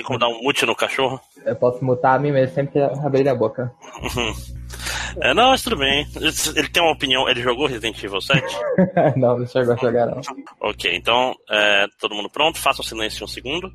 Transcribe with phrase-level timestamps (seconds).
[0.00, 1.20] Tem como dar um mute no cachorro?
[1.44, 3.70] Eu posso mutar a mim mesmo sempre que abrir a boca.
[5.20, 6.06] É, não, mas tudo bem.
[6.54, 7.28] Ele tem uma opinião.
[7.28, 8.40] Ele jogou Resident Evil 7?
[9.18, 10.20] não, não chegou a jogar, não.
[10.60, 12.60] Ok, então, é, todo mundo pronto?
[12.60, 13.72] Faça o silêncio um segundo.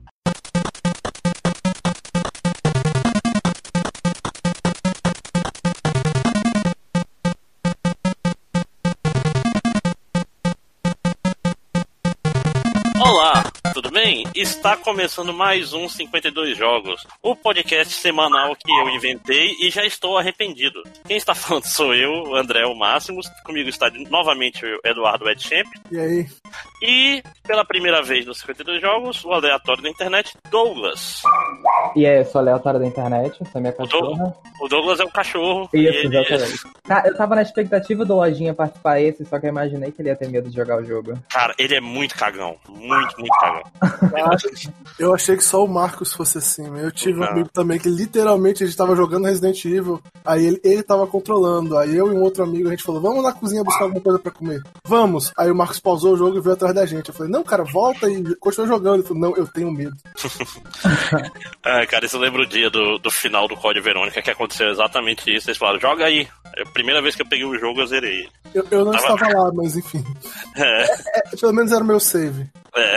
[13.75, 14.23] Tudo bem?
[14.33, 20.17] Está começando mais um 52 Jogos, o podcast semanal que eu inventei e já estou
[20.17, 20.81] arrependido.
[21.05, 25.67] Quem está falando sou eu, André o Máximos, comigo está novamente o Eduardo Edchamp.
[25.91, 26.25] E aí?
[26.81, 31.21] E, pela primeira vez nos 52 Jogos, o aleatório da internet, Douglas.
[31.97, 34.33] E é, eu sou aleatório da internet, essa é minha cachorra.
[34.61, 35.69] O Douglas é o cachorro.
[35.73, 36.17] Isso, ele...
[36.17, 36.63] exatamente.
[36.83, 40.09] Tá, eu tava na expectativa do Lojinha participar esse, só que eu imaginei que ele
[40.09, 41.19] ia ter medo de jogar o jogo.
[41.29, 42.55] Cara, ele é muito cagão.
[42.69, 43.64] Muito, muito cagão.
[44.97, 46.65] Eu achei que só o Marcos fosse assim.
[46.77, 50.61] Eu tive um amigo também que literalmente a gente tava jogando Resident Evil, aí ele,
[50.63, 51.77] ele tava controlando.
[51.77, 54.19] Aí eu e um outro amigo a gente falou: Vamos na cozinha buscar alguma coisa
[54.19, 54.61] pra comer.
[54.85, 55.31] Vamos.
[55.37, 57.09] Aí o Marcos pausou o jogo e veio atrás da gente.
[57.09, 58.95] Eu falei: Não, cara, volta e continua jogando.
[58.95, 59.95] Ele falou: Não, eu tenho medo.
[61.63, 65.33] é, cara, isso lembra o dia do, do final do Código Verônica que aconteceu exatamente
[65.35, 65.49] isso.
[65.49, 66.27] Eles falaram: Joga aí.
[66.55, 68.29] É a primeira vez que eu peguei o jogo, eu zerei.
[68.53, 69.15] Eu, eu não tava...
[69.15, 70.03] estava lá, mas enfim.
[70.55, 70.83] É.
[70.83, 72.49] É, é, pelo menos era o meu save.
[72.73, 72.95] É.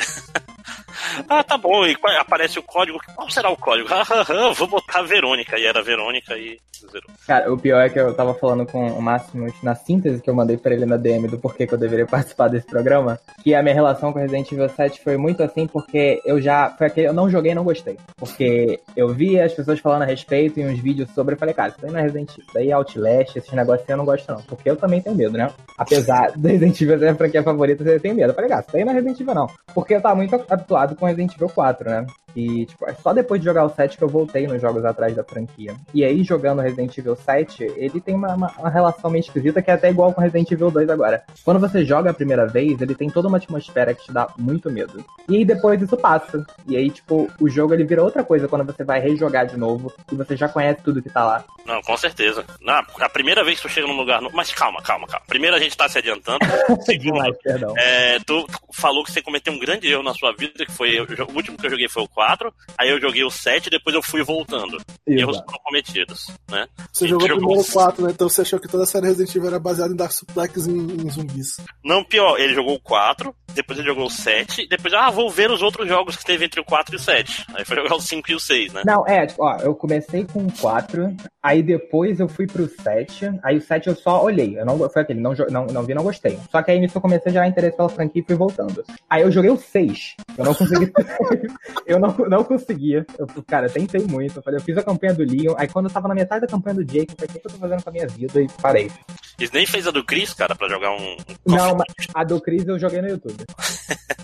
[1.29, 1.87] Ah, tá bom.
[1.87, 2.99] E aparece o código.
[3.15, 3.89] Qual será o código?
[3.99, 5.59] Ah, vou botar Verônica.
[5.59, 7.11] E era Verônica e zerou.
[7.27, 10.35] Cara, o pior é que eu tava falando com o Máximo na síntese que eu
[10.35, 13.19] mandei pra ele na DM do porquê que eu deveria participar desse programa.
[13.43, 16.71] Que a minha relação com Resident Evil 7 foi muito assim, porque eu já.
[16.71, 17.09] Foi aquele.
[17.09, 17.99] Eu não joguei e não gostei.
[18.17, 21.35] Porque eu vi as pessoas falando a respeito em uns vídeos sobre.
[21.35, 22.45] Eu falei, cara, isso daí não é Resident Evil.
[22.45, 24.43] Isso daí é Outlast, esses negócios eu não gosto, não.
[24.43, 25.51] Porque eu também tenho medo, né?
[25.77, 28.31] Apesar do Resident Evil ser a franquia favorita, você tem medo.
[28.31, 29.47] Eu falei, cara, isso daí não é Resident Evil, não.
[29.75, 32.07] Porque eu tava muito habituado com Resident Evil 4, né?
[32.39, 35.17] E, tipo, é só depois de jogar o 7 que eu voltei nos jogos atrás
[35.17, 35.75] da franquia.
[35.93, 39.73] E aí, jogando Resident Evil 7, ele tem uma, uma, uma, relação meio esquisita que
[39.73, 41.25] é até igual com Resident Evil 2 agora.
[41.45, 44.71] Quando você joga a primeira vez, ele tem toda uma atmosfera que te dá muito
[44.71, 45.05] medo.
[45.29, 46.47] E aí depois isso passa.
[46.69, 49.93] E aí, tipo, o jogo ele vira outra coisa quando você vai rejogar de novo
[50.13, 51.45] e você já conhece tudo que tá lá.
[51.67, 52.45] Não, com certeza.
[52.61, 54.23] Na, a primeira vez que tu chega num lugar.
[54.23, 54.31] No...
[54.33, 55.27] Mas calma, calma, calma.
[55.27, 56.39] Primeiro a gente tá se adiantando.
[56.87, 57.37] Segundo, Demais.
[57.77, 61.01] É, tu falou que você cometeu um grande erro na sua vida, que foi.
[61.01, 62.28] O último que eu joguei foi o 4.
[62.77, 64.77] Aí eu joguei o 7 depois eu fui voltando.
[65.07, 65.21] Exato.
[65.21, 66.67] Erros foram cometidos, né?
[66.93, 68.11] Você jogou, jogou primeiro o 4, né?
[68.13, 70.79] Então você achou que toda a série Resident Evil era baseada em dar suplex em,
[70.79, 71.57] em, zumbis.
[71.85, 75.51] Não, pior, ele jogou o 4, depois ele jogou o 7, depois, ah, vou ver
[75.51, 77.47] os outros jogos que teve entre o 4 e o 7.
[77.55, 78.83] Aí foi jogar o 5 e o 6, né?
[78.85, 83.39] Não, é, tipo, ó, eu comecei com o 4, aí depois eu fui pro 7,
[83.43, 84.59] aí o 7 eu só olhei.
[84.59, 86.39] Eu não, foi aquele, não, não, não vi, não gostei.
[86.51, 88.85] Só que aí nisso eu comecei a gerar interesse pela franquia e fui voltando.
[89.09, 90.17] Aí eu joguei o 6.
[90.37, 90.93] Eu não consegui.
[91.87, 93.07] eu não, não conseguia.
[93.19, 94.39] Eu, cara, eu tentei muito.
[94.39, 96.47] Eu, falei, eu fiz a campanha do Leon, aí quando eu tava na metade da
[96.47, 98.43] campanha do Jake, eu falei, o que, eu tô fazendo com a minha vida?
[98.43, 98.91] E parei.
[99.39, 101.17] E nem fez a do Chris, cara, pra jogar um.
[101.47, 103.45] Não, mas a do Chris eu joguei no YouTube.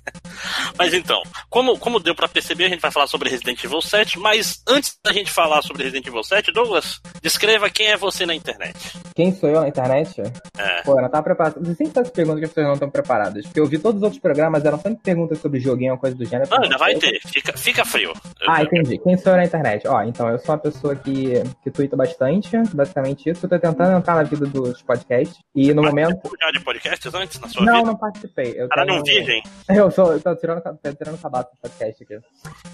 [0.76, 4.18] mas então, como, como deu para perceber, a gente vai falar sobre Resident Evil 7,
[4.18, 8.34] mas antes da gente falar sobre Resident Evil 7, Douglas, descreva quem é você na
[8.34, 8.74] internet.
[9.14, 10.20] Quem sou eu na internet?
[10.58, 10.82] É.
[10.82, 11.60] Pô, eu não tava preparado.
[11.60, 13.44] Você sempre faz perguntas que as pessoas não estão preparadas.
[13.44, 16.24] Porque eu vi todos os outros programas, eram sempre perguntas sobre joguinho ou coisa do
[16.24, 16.50] gênero.
[16.50, 17.20] Não, ainda vai ter.
[17.26, 18.12] Fica, fica frio.
[18.48, 18.98] Ah, entendi.
[18.98, 19.86] Quem sou eu na internet?
[19.86, 23.46] Ó, então, eu sou uma pessoa que, que twitta bastante, basicamente isso.
[23.46, 25.38] Eu tô tentando entrar na vida dos podcasts.
[25.54, 26.20] E no momento.
[26.42, 27.86] já de podcasts antes na sua não, vida?
[27.86, 28.54] não participei.
[28.56, 29.00] Eu Caralho, tenho...
[29.00, 29.42] um virgem?
[29.68, 30.62] Eu sou, eu tô tirando,
[30.96, 32.18] tirando o cabaço do podcast aqui.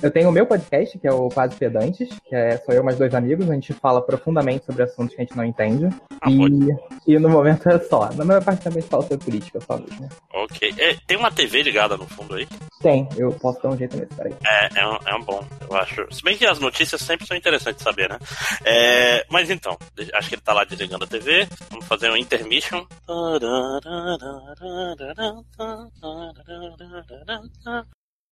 [0.02, 2.96] Eu tenho o meu podcast, que é o Quase Pedantes, que é, sou eu mais
[2.96, 5.88] dois amigos, a gente fala profundamente sobre assuntos que a gente não entende.
[6.20, 8.10] Ah, e, e no momento é só.
[8.12, 10.08] Na maior parte também falo sobre política, só mesmo.
[10.34, 10.74] Ok.
[10.78, 12.46] É, tem uma TV ligada no fundo aí?
[12.82, 14.34] Tem, eu posso dar um jeito nesse, peraí.
[14.44, 16.06] É, é um, é um bom, eu acho.
[16.10, 18.18] Se bem que as notícias sempre são interessantes de saber, né?
[18.64, 19.76] É, mas então,
[20.14, 21.46] acho que ele tá lá desligando a TV.
[21.70, 22.84] Vamos fazer um intermission.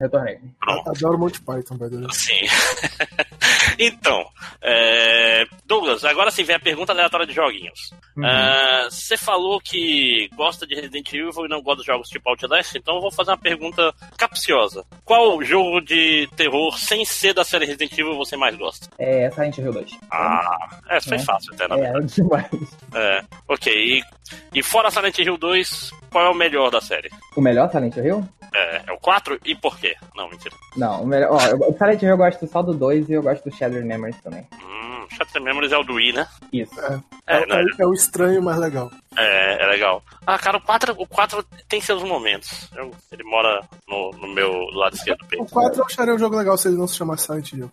[0.00, 0.38] Retornei.
[0.86, 2.08] Adoro Monty Python, by the way.
[2.12, 2.40] Sim.
[3.78, 4.26] então,
[4.60, 5.46] é...
[5.64, 7.94] Douglas, agora sim vem a pergunta aleatória de joguinhos.
[8.14, 9.20] Você uhum.
[9.20, 12.96] uh, falou que gosta de Resident Evil e não gosta de jogos tipo Outlast, então
[12.96, 14.84] eu vou fazer uma pergunta capciosa.
[15.02, 18.88] Qual jogo de terror sem ser da série Resident Evil você mais gosta?
[18.98, 19.98] É Silent Hill 2.
[20.10, 21.20] Ah, essa foi é.
[21.20, 22.76] fácil até, na É, é demais.
[22.94, 23.72] É, ok.
[23.72, 24.04] E,
[24.54, 27.08] e fora Silent Hill 2, qual é o melhor da série?
[27.34, 28.28] O melhor Silent Hill?
[28.56, 29.94] É, é o 4 e por quê?
[30.14, 30.54] Não, mentira.
[30.76, 31.30] Não, o melhor.
[31.30, 34.18] Ó, o Silent Hill eu gosto só do 2 e eu gosto do Shadow Memories
[34.22, 34.46] também.
[34.54, 36.26] Hum, Shattered Memories é o do Wii, né?
[36.52, 36.78] Isso.
[36.80, 37.64] É, É, é, né?
[37.78, 38.90] é o estranho, mas legal.
[39.18, 40.02] É, é legal.
[40.26, 42.68] Ah, cara, o 4, o 4 tem seus momentos.
[42.76, 45.46] Eu- ele mora no, no meu lado esquerdo do O peito.
[45.46, 47.70] 4 eu acharia um jogo legal se ele não se chamasse Silent Hill.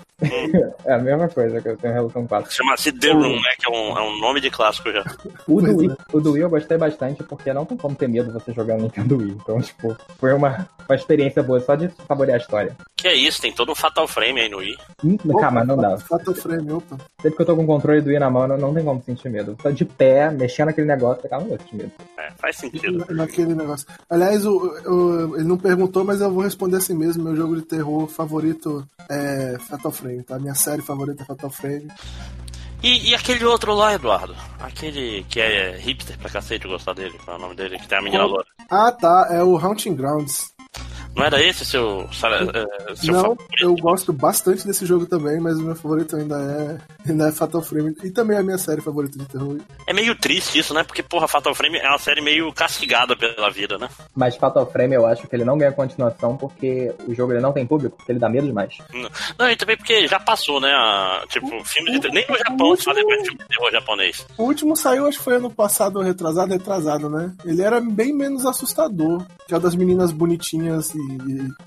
[0.85, 2.51] É a mesma coisa que eu tenho em relação ao 4.
[2.51, 3.53] Chama-se The Room, né?
[3.59, 5.03] Que é um, é um nome de clássico já.
[5.47, 5.95] O do, Wii, é.
[6.15, 8.83] o do Wii eu gostei bastante porque não tem como ter medo você jogar no
[8.83, 9.37] Nintendo Wii.
[9.41, 12.75] Então, tipo, foi uma, uma experiência boa só de saborear a história.
[12.95, 14.77] Que é isso, tem todo um Fatal Frame aí no Wii.
[15.03, 15.97] Hum, Calma, não dá.
[15.97, 16.97] Fatal Frame, opa.
[17.23, 19.01] Sempre que eu tô com o controle do Wii na mão, não, não tem como
[19.01, 19.57] sentir medo.
[19.63, 21.91] Tô de pé, mexendo naquele negócio, cara, não vou sentir medo.
[22.17, 22.97] É, faz sentido.
[23.09, 23.87] Na- Naquele negócio.
[24.09, 27.23] Aliás, o, o- ele não perguntou, mas eu vou responder assim mesmo.
[27.23, 30.37] Meu jogo de terror favorito é Fatal Frame, tá?
[30.37, 31.87] Minha série favorita é Fatal Frame.
[32.83, 34.35] E, e aquele outro lá, Eduardo?
[34.59, 37.17] Aquele que é hipster pra cacete, eu gostar dele.
[37.23, 37.79] Qual é o nome dele?
[37.79, 38.45] Que tem a menina loura.
[38.69, 39.29] Ah, tá.
[39.31, 40.52] É o Haunting Grounds.
[41.15, 43.45] Não era esse seu, eh, seu não, favorito?
[43.59, 47.61] eu gosto bastante desse jogo também, mas o meu favorito ainda é, ainda é Fatal
[47.61, 47.95] Frame.
[48.03, 49.57] E também é a minha série favorita de terror.
[49.87, 50.83] É meio triste isso, né?
[50.83, 53.87] Porque, porra, Fatal Frame é uma série meio castigada pela vida, né?
[54.15, 57.53] Mas Fatal Frame eu acho que ele não ganha continuação porque o jogo ele não
[57.53, 58.77] tem público, porque ele dá medo demais.
[59.37, 60.71] Não, e também porque já passou, né?
[60.73, 62.15] a- tipo, filme de terror.
[62.15, 64.25] Nem no Japão se fazem mais filme de terror japonês.
[64.37, 67.31] O último saiu, acho que foi ano passado, ou retrasado, retrasado, né?
[67.45, 71.02] Ele era bem menos assustador, que é o das meninas bonitinhas e,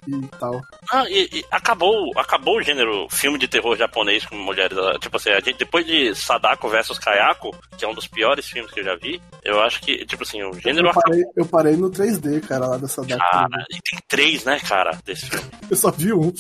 [0.09, 0.61] e, e tal.
[0.91, 4.77] Ah, e, e acabou, acabou o gênero filme de terror japonês com mulheres.
[4.79, 8.47] ah, Tipo assim, a gente, depois de Sadako versus Kayako, que é um dos piores
[8.49, 11.03] filmes que eu já vi, eu acho que, tipo assim, o gênero Eu acabou.
[11.11, 13.19] parei, eu parei no 3D, cara, lá dessa data.
[13.23, 15.47] Cara, e tem três, né, cara, desse filme.
[15.71, 16.33] Eu só vi um.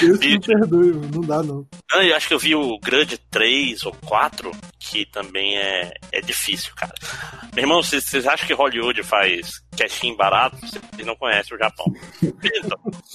[0.00, 1.66] Deus que me perdoe, não dá não.
[1.92, 6.20] Ah, eu acho que eu vi o Grande 3 ou 4, que também é, é
[6.20, 6.92] difícil, cara.
[7.54, 10.56] Meu irmão, vocês vocês acham que Hollywood faz cashinho barato?
[10.60, 11.86] Vocês não conhecem o Japão.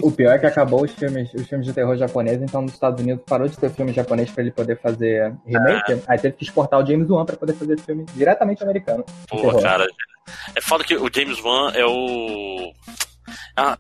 [0.02, 3.02] O pior é que acabou os filmes, os filmes de terror japonês, então nos Estados
[3.02, 6.02] Unidos parou de ter filme japonês pra ele poder fazer remake.
[6.08, 9.06] Aí teve que exportar o James Wan pra poder fazer filme diretamente americano.
[9.28, 9.86] Pô, cara,
[10.56, 12.72] é foda que o James Wan é o.
[13.56, 13.78] Ah,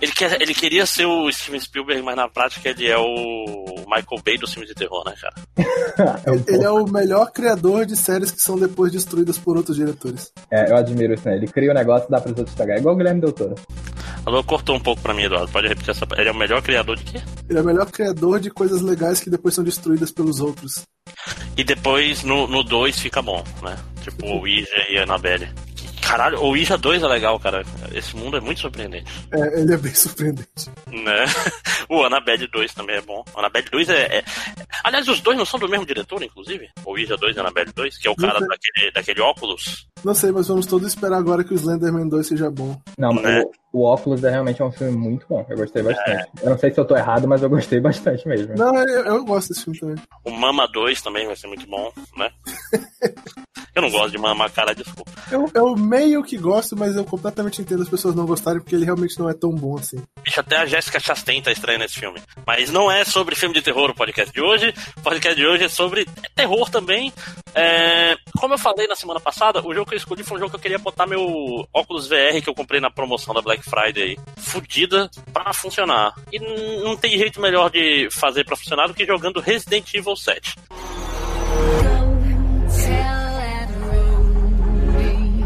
[0.00, 4.22] ele, quer, ele queria ser o Steven Spielberg, mas na prática ele é o Michael
[4.24, 5.34] Bay dos filmes de terror, né, cara?
[6.24, 9.76] É um Ele é o melhor criador de séries que são depois destruídas por outros
[9.76, 10.32] diretores.
[10.50, 11.36] É, eu admiro isso, né?
[11.36, 12.74] Ele cria o negócio e dá pros outros pegar.
[12.74, 13.54] É igual o Guilherme Del Toro.
[14.24, 15.50] Alô, cortou um pouco pra mim, Eduardo.
[15.50, 16.06] Pode repetir essa.
[16.16, 17.22] Ele é o melhor criador de quê?
[17.48, 20.82] Ele é o melhor criador de coisas legais que depois são destruídas pelos outros.
[21.56, 23.76] E depois no 2 fica bom, né?
[24.02, 25.48] Tipo o Ouija e a Annabelle.
[26.10, 27.64] Caralho, o Ouija 2 é legal, cara.
[27.92, 29.10] Esse mundo é muito surpreendente.
[29.32, 30.68] É, ele é bem surpreendente.
[30.88, 31.24] Né?
[31.88, 33.24] O Annabelle 2 também é bom.
[33.34, 34.24] O Annabelle 2 é, é-
[34.84, 36.68] Aliás, os dois não são do mesmo diretor, inclusive?
[36.84, 39.88] O Ouija 2 e Annabelle 2, que é o Não cara daquele, daquele óculos.
[40.04, 42.80] Não sei, mas vamos todos esperar agora que o Slenderman 2 seja bom.
[42.96, 43.42] Não, mas Né?
[43.42, 45.44] o, o Óculos é realmente um filme muito bom.
[45.48, 46.28] Eu gostei bastante.
[46.42, 48.54] Eu não sei se eu tô errado, mas eu gostei bastante mesmo.
[48.56, 49.96] Não, eu, eu gosto desse filme também.
[50.24, 52.30] O Mama 2 também vai ser muito bom, né?
[53.74, 55.10] Eu não gosto de Mama, cara, desculpa.
[55.30, 58.84] Eu, eu meio que gosto, mas eu completamente entendo as pessoas não gostarem, porque ele
[58.84, 60.02] realmente não é tão bom assim.
[60.22, 62.20] Bicho, até a Jessica Chastain tá estranha nesse filme.
[62.44, 64.74] Mas não é sobre filme de terror o podcast de hoje.
[64.96, 67.12] O podcast de hoje é sobre terror também.
[67.54, 70.50] É, Como eu falei na semana passada, o jogo que eu escolhi foi um jogo
[70.50, 74.18] que eu queria botar meu óculos VR que eu comprei na promoção da Black Friday.
[74.36, 76.14] Fudida pra funcionar.
[76.32, 76.38] E
[76.82, 80.54] não tem jeito melhor de fazer pra funcionar do que jogando Resident Evil 7.
[82.70, 85.42] Tell that Rudy.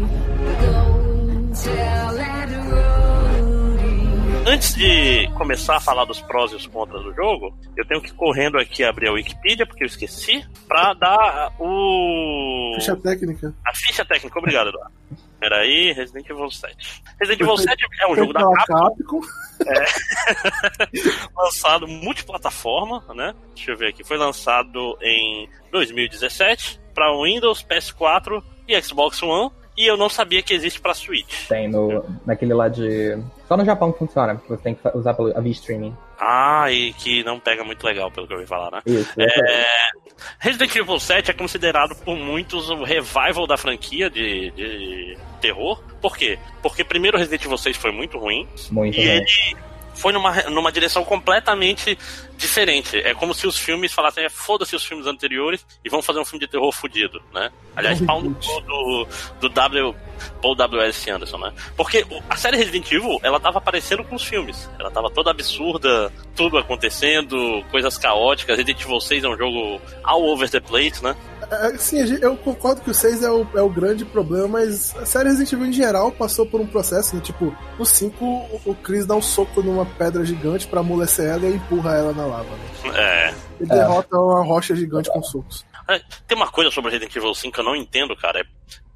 [0.61, 4.49] Go tell that Rudy.
[4.49, 8.09] Antes de começar a falar dos prós e os contras do jogo, eu tenho que
[8.09, 12.73] ir correndo aqui abrir a Wikipedia, porque eu esqueci, pra dar o.
[12.75, 13.53] Ficha técnica.
[13.65, 14.93] A ficha técnica, obrigado, Eduardo.
[15.39, 17.03] Peraí, Resident Evil 7.
[17.19, 19.21] Resident Evil 7 é um jogo da Capcom, Capcom.
[21.37, 23.33] lançado multiplataforma, né?
[23.53, 24.03] Deixa eu ver aqui.
[24.03, 29.51] Foi lançado em 2017 para Windows, PS4 e Xbox One.
[29.77, 31.47] E eu não sabia que existe para Switch.
[31.49, 33.21] Tem no, naquele lá de.
[33.45, 35.95] Só no Japão que funciona, porque você tem que usar pelo, a via streaming.
[36.19, 38.81] Ah, e que não pega muito legal, pelo que eu ouvi falar, né?
[38.85, 39.13] Isso.
[39.19, 39.65] É,
[40.39, 45.81] Resident Evil 7 é considerado por muitos o revival da franquia de, de terror.
[46.01, 46.39] Por quê?
[46.61, 49.11] Porque primeiro Resident Evil 6 foi muito ruim Muito e bom.
[49.11, 49.57] ele
[49.95, 51.97] foi numa, numa direção completamente
[52.37, 52.97] diferente.
[52.97, 56.25] É como se os filmes falassem, é, foda-se os filmes anteriores e vamos fazer um
[56.25, 57.49] filme de terror fudido, né?
[57.75, 59.07] Aliás, pau no cu do,
[59.41, 59.95] do W,
[60.41, 61.09] Paul W.S.
[61.09, 61.53] Anderson, né?
[61.75, 64.69] Porque a série Resident Evil, ela tava aparecendo com os filmes.
[64.79, 68.57] Ela tava toda absurda, tudo acontecendo, coisas caóticas.
[68.57, 71.15] Resident Evil 6 é um jogo all over the place, né?
[71.51, 74.47] É, Sim, a gente- eu concordo que o 6 é o, é o grande problema,
[74.47, 77.21] mas a série Resident Evil em geral passou por um processo, né?
[77.21, 81.45] Tipo, no 5 o, o Chris dá um soco numa pedra gigante pra amolecer ela
[81.45, 82.91] e empurra ela na lava, né?
[82.95, 83.33] É.
[83.59, 83.75] Ele É.
[83.75, 85.65] derrota uma rocha gigante com socos.
[85.87, 88.39] É, Tem uma coisa sobre Resident Evil 5 que eu não entendo, cara.
[88.41, 88.43] É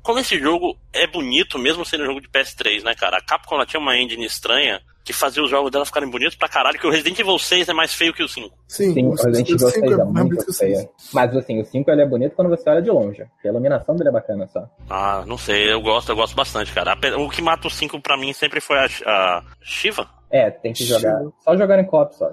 [0.02, 3.18] como esse jogo é bonito, mesmo sendo um jogo de PS3, né, cara?
[3.18, 6.48] A Capcom ela tinha uma engine estranha que fazia os jogos dela ficarem bonitos pra
[6.48, 8.56] caralho, que o Resident Evil 6 é mais feio que o 5.
[8.68, 10.90] Sim, Sim, o Resident Evil 6 é bonito muito feio.
[11.12, 13.26] Mas assim, o 5 ele é bonito quando você olha de longe.
[13.26, 14.70] Porque a iluminação dele é bacana só.
[14.88, 16.96] Ah, não sei, eu gosto, eu gosto bastante, cara.
[17.18, 20.08] O que mata o 5 pra mim sempre foi a, a Shiva.
[20.32, 21.24] É, tem que jogar.
[21.40, 22.30] Só jogar em co-op só.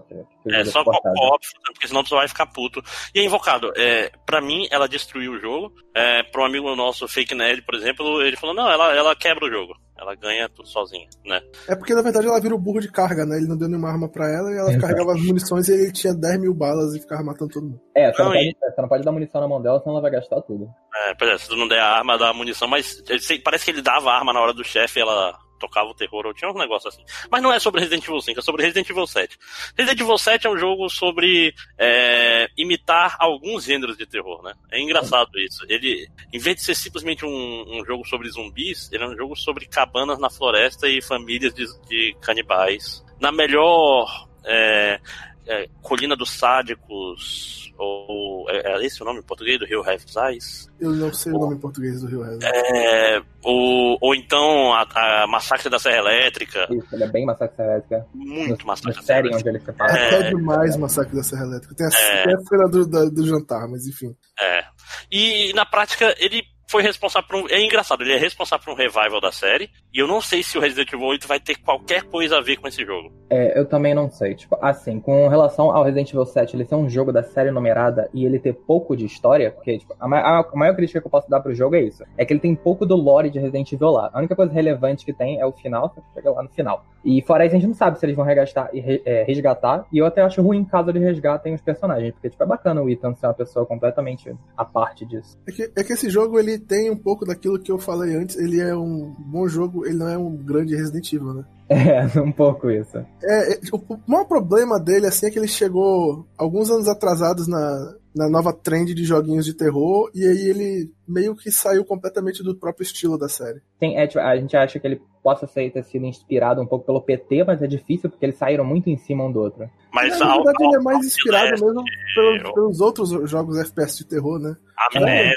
[0.52, 2.82] É só co-op, porque senão tu vai ficar puto.
[3.14, 5.72] E a Invocado, é, pra mim, ela destruiu o jogo.
[5.94, 9.46] É, pra um amigo nosso, Fake Nerd, por exemplo, ele falou, não, ela, ela quebra
[9.46, 9.74] o jogo.
[9.98, 11.40] Ela ganha tudo sozinha, né?
[11.68, 13.36] É porque na verdade ela vira o burro de carga, né?
[13.38, 14.80] Ele não deu nenhuma arma pra ela e ela Exato.
[14.82, 17.80] carregava as munições e ele tinha 10 mil balas e ficava matando todo mundo.
[17.94, 20.02] É, você não, Não, pode, você não pode dar munição na mão dela, senão ela
[20.02, 20.68] vai gastar tudo.
[21.08, 23.64] É, pois é, se tu não der a arma, dá a munição, mas sei- parece
[23.64, 26.34] que ele dava a arma na hora do chefe e ela tocava o terror, ou
[26.34, 27.04] tinha um negócio assim.
[27.30, 29.38] Mas não é sobre Resident Evil 5, é sobre Resident Evil 7.
[29.76, 34.54] Resident Evil 7 é um jogo sobre é, imitar alguns gêneros de terror, né?
[34.70, 35.64] É engraçado isso.
[35.68, 39.36] Ele, em vez de ser simplesmente um, um jogo sobre zumbis, ele é um jogo
[39.36, 43.04] sobre cabanas na floresta e famílias de, de canibais.
[43.20, 45.00] Na melhor é,
[45.46, 48.48] é, Colina dos Sádicos, ou.
[48.50, 50.68] É, é esse o nome em português do Rio Have Eyes?
[50.80, 52.40] Eu não sei o nome em português do Rio Rezo.
[52.44, 56.66] É, ou, ou então a, a Massacre da Serra Elétrica.
[56.70, 58.06] Isso, ele é bem massacre elétrica.
[58.14, 59.50] Muito No, Massacre da Serra série Elétrica.
[59.50, 59.90] onde ele se fala.
[59.98, 61.74] É até demais o Massacre da Serra Elétrica.
[61.74, 62.36] Tem a, É.
[62.48, 64.14] cena do, da- do jantar, mas enfim.
[64.40, 64.64] É.
[65.10, 67.48] E na prática, ele foi responsável por um.
[67.48, 69.70] É engraçado, ele é responsável por um revival da série.
[69.94, 72.56] E eu não sei se o Resident Evil 8 vai ter qualquer coisa a ver
[72.58, 73.10] com esse jogo.
[73.30, 74.34] É, eu também não sei.
[74.34, 78.08] Tipo, assim, com relação ao Resident Evil 7, ele ser um jogo da série numerada
[78.12, 81.10] e ele ter pouco de história, porque tipo, a, ma- a- maior crítica que eu
[81.10, 82.04] posso dar pro jogo é isso.
[82.18, 84.10] É que ele tem pouco do lore de Resident Evil lá.
[84.12, 86.84] A única coisa relevante que tem é o final, você chega lá no final.
[87.04, 89.86] E fora isso, a gente não sabe se eles vão regastar, e re- é, resgatar.
[89.92, 92.90] E eu até acho ruim caso eles resgatem os personagens, porque tipo, é bacana o
[92.90, 95.38] Ethan ser uma pessoa completamente à parte disso.
[95.48, 98.36] É que, é que esse jogo ele tem um pouco daquilo que eu falei antes.
[98.36, 101.44] Ele é um bom jogo, ele não é um grande Resident Evil, né?
[101.68, 102.96] É, um pouco isso.
[103.24, 107.96] É, é, o maior problema dele assim, é que ele chegou alguns anos atrasados na,
[108.14, 112.56] na nova trend de joguinhos de terror, e aí ele meio que saiu completamente do
[112.56, 113.60] próprio estilo da série.
[113.80, 116.86] Tem, é, tipo, a gente acha que ele possa ser, ter sido inspirado um pouco
[116.86, 119.68] pelo PT, mas é difícil porque eles saíram muito em cima um do outro.
[119.92, 123.30] Mas na ao- verdade, ao- ele é mais inspirado Leste, mesmo pelos, eu- pelos outros
[123.30, 124.54] jogos FPS de terror, né?
[124.94, 125.36] Amnésia.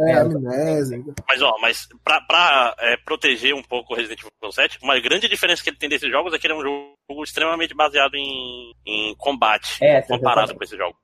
[0.00, 0.18] É, É.
[0.20, 1.02] Amnésia.
[1.26, 5.26] Mas, ó, mas pra, pra é, proteger um pouco o Resident Evil 7, uma grande
[5.28, 8.72] diferença que ele tem desses jogos é que ele é um jogo extremamente baseado em,
[8.84, 10.94] em combate, É, sim, comparado com esse jogo.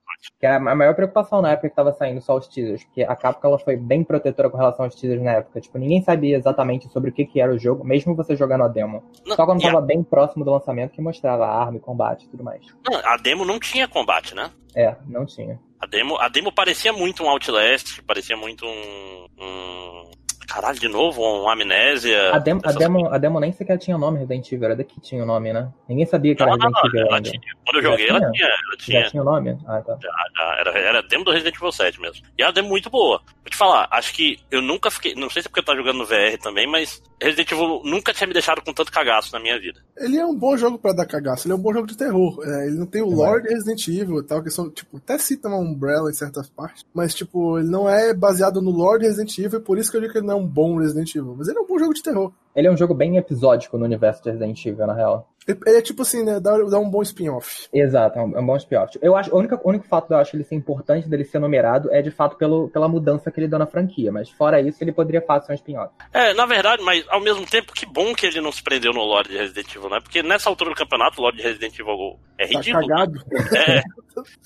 [0.40, 3.14] Que era a maior preocupação na época que tava saindo só os teasers, porque a
[3.14, 5.60] Capcom ela foi bem protetora com relação aos teasers na época.
[5.60, 8.68] Tipo, ninguém sabia exatamente sobre o que, que era o jogo, mesmo você jogando a
[8.68, 9.02] demo.
[9.26, 11.80] Não, Só quando e a- tava bem próximo do lançamento que mostrava a arma e
[11.80, 12.62] combate e tudo mais.
[12.88, 14.50] não, a demo não tinha combate, né?
[14.74, 15.58] É, não tinha.
[15.80, 19.26] A demo, a demo parecia muito um Outlast, parecia muito um.
[19.38, 20.10] um
[20.48, 22.32] caralho, de novo, um Amnésia.
[22.34, 25.22] A demo, a, demo, a demo nem sequer tinha nome Resident Evil, era daqui tinha
[25.22, 25.70] o nome, né?
[25.88, 27.30] Ninguém sabia que era Não, não, Resident Evil ela ainda.
[27.30, 27.42] tinha.
[27.64, 28.30] Quando eu Já joguei, ela tinha?
[28.32, 28.48] tinha.
[28.48, 29.02] Ela tinha.
[29.02, 29.58] Já tinha o nome?
[29.66, 29.98] Ah, tá.
[30.02, 32.26] Já, era, era demo do Resident Evil 7 mesmo.
[32.38, 33.20] E é uma demo muito boa.
[33.26, 35.14] Vou te falar, acho que eu nunca fiquei.
[35.14, 38.12] Não sei se é porque eu tava jogando no VR também, mas Resident Evil nunca
[38.12, 39.80] tinha me deixado com tanto cagaço na minha vida.
[39.96, 42.38] Ele é um bom jogo pra dar cagaço, ele é um bom jogo de terror.
[42.44, 45.18] É, ele não tem o lore de Resident Evil e tal, que são, tipo, até
[45.18, 49.06] cita uma Umbrella em certas partes, mas, tipo, ele não é baseado no lore de
[49.06, 51.14] Resident Evil, e por isso que eu digo que ele não é um bom Resident
[51.14, 51.34] Evil.
[51.36, 52.32] Mas ele é um bom jogo de terror.
[52.54, 55.28] Ele é um jogo bem episódico no universo de Resident Evil, na real.
[55.66, 56.38] Ele, é tipo assim, né?
[56.40, 57.68] Dá, dá um bom spin-off.
[57.72, 58.98] Exato, é um, é bom spin-off.
[59.00, 61.38] Eu acho, o único, o único fato de eu acho ele ser importante dele ser
[61.38, 64.82] numerado é de fato pelo, pela mudança que ele deu na franquia, mas fora isso
[64.82, 65.92] ele poderia ser um spin-off.
[66.12, 69.02] É, na verdade, mas ao mesmo tempo, que bom que ele não se prendeu no
[69.04, 70.00] lore de Resident Evil, né?
[70.00, 72.86] Porque nessa altura do campeonato, o lore de Resident Evil é Tá ridículo.
[72.86, 73.18] cagado.
[73.56, 73.82] É,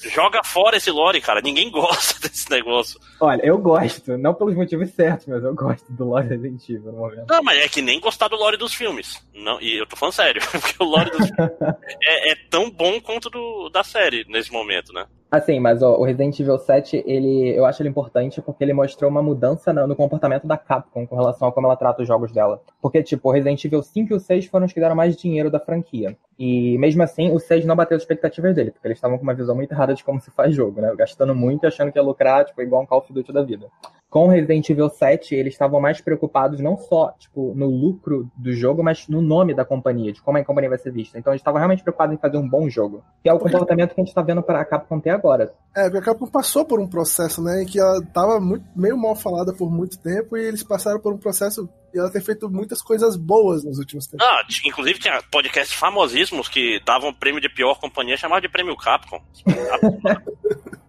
[0.08, 1.40] joga fora esse lore, cara.
[1.40, 2.98] Ninguém gosta desse negócio.
[3.20, 6.98] Olha, eu gosto, não pelos motivos certos, mas eu gosto do Lore Resident Evil no
[6.98, 7.26] momento.
[7.28, 9.22] Não, mas é que nem gostar do lore dos filmes.
[9.34, 11.32] Não, e eu tô falando sério, porque o lore filmes
[12.02, 15.06] é, é tão bom quanto do, da série nesse momento, né?
[15.32, 19.10] Assim, mas ó, o Resident Evil 7, ele, eu acho ele importante porque ele mostrou
[19.10, 22.30] uma mudança no, no comportamento da Capcom com relação a como ela trata os jogos
[22.32, 22.60] dela.
[22.82, 25.50] Porque, tipo, o Resident Evil 5 e o 6 foram os que deram mais dinheiro
[25.50, 26.14] da franquia.
[26.38, 29.32] E mesmo assim, o 6 não bateu as expectativas dele, porque eles estavam com uma
[29.32, 30.94] visão muito errada de como se faz jogo, né?
[30.94, 33.70] Gastando muito e achando que ia lucrar, tipo, igual um Call of Duty da vida.
[34.12, 38.84] Com Resident Evil 7, eles estavam mais preocupados não só, tipo, no lucro do jogo,
[38.84, 41.18] mas no nome da companhia, de como a companhia vai ser vista.
[41.18, 43.02] Então eles estavam realmente preocupados em fazer um bom jogo.
[43.22, 45.54] Que é o comportamento que a gente tá vendo para a Capcom ter agora.
[45.74, 48.98] É, porque a Capcom passou por um processo, né, em que ela tava muito, meio
[48.98, 52.50] mal falada por muito tempo e eles passaram por um processo e ela tem feito
[52.50, 54.26] muitas coisas boas nos últimos tempos.
[54.26, 58.76] Ah, tinha- inclusive tinha podcasts famosíssimos que davam prêmio de pior companhia, chamado de prêmio
[58.76, 59.22] Capcom.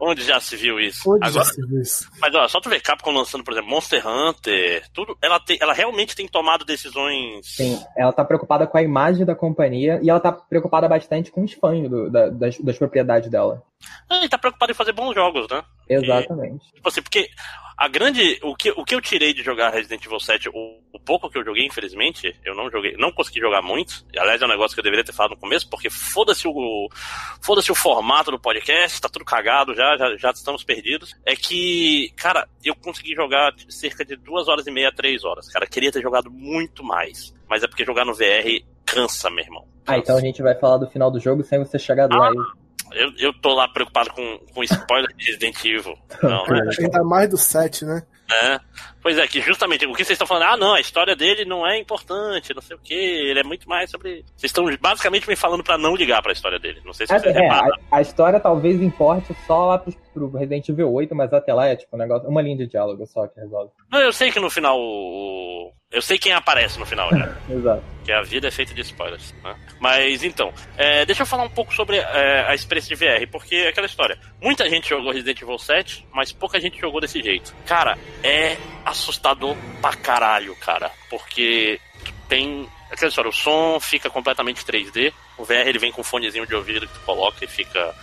[0.00, 1.10] Onde já se viu isso?
[1.10, 2.08] Onde já Agora, se viu isso?
[2.20, 5.72] mas olha, só tu ver Capcom lançando, por exemplo, Monster Hunter, tudo, ela, tem, ela
[5.72, 7.46] realmente tem tomado decisões.
[7.56, 11.44] Sim, ela tá preocupada com a imagem da companhia e ela tá preocupada bastante com
[11.44, 13.62] os fãs do- da- das, das propriedades dela.
[14.08, 15.62] Ah, e tá preocupado em fazer bons jogos, né?
[15.88, 16.72] Exatamente.
[16.72, 17.28] Tipo assim, porque
[17.76, 18.38] a grande.
[18.42, 20.52] O que, o que eu tirei de jogar Resident Evil 7, o,
[20.92, 24.04] o pouco que eu joguei, infelizmente, eu não joguei, não consegui jogar muito.
[24.14, 26.88] E, aliás, é um negócio que eu deveria ter falado no começo, porque foda-se o.
[27.42, 31.14] Foda-se o formato do podcast, tá tudo cagado já, já, já estamos perdidos.
[31.26, 35.48] É que, cara, eu consegui jogar cerca de duas horas e meia, três horas.
[35.48, 37.34] Cara, queria ter jogado muito mais.
[37.48, 39.68] Mas é porque jogar no VR cansa, meu irmão.
[39.86, 42.30] Ah, então a gente vai falar do final do jogo sem você chegar lá.
[42.92, 45.94] Eu, eu tô lá preocupado com, com spoiler de Resident Evil.
[46.22, 46.60] Não, né?
[46.78, 48.02] Ainda mais do 7, né?
[48.42, 48.58] É.
[49.00, 51.64] Pois é, que justamente o que vocês estão falando, ah, não, a história dele não
[51.64, 54.24] é importante, não sei o que, ele é muito mais sobre.
[54.36, 56.80] Vocês estão basicamente me falando pra não ligar pra história dele.
[56.84, 60.30] Não sei se É, vocês é, a, a história talvez importe só lá pro, pro
[60.36, 63.28] Resident Evil 8, mas até lá é tipo um negócio, uma linha de diálogo só
[63.28, 63.70] que resolve.
[63.92, 64.76] Não, eu sei que no final.
[64.76, 67.36] o- Eu sei quem aparece no final já.
[67.48, 67.82] Exato.
[68.04, 69.32] que a vida é feita de spoilers.
[69.42, 69.56] Né?
[69.80, 73.54] Mas então, é, deixa eu falar um pouco sobre é, a experiência de VR, porque
[73.54, 74.18] é aquela história.
[74.42, 77.54] Muita gente jogou Resident Evil 7, mas pouca gente jogou desse jeito.
[77.66, 80.90] Cara, é assustador pra caralho, cara.
[81.08, 81.80] Porque
[82.28, 82.68] tem.
[82.90, 85.12] Aquela história, o som fica completamente 3D.
[85.38, 87.94] O VR ele vem com um fonezinho de ouvido que tu coloca e fica.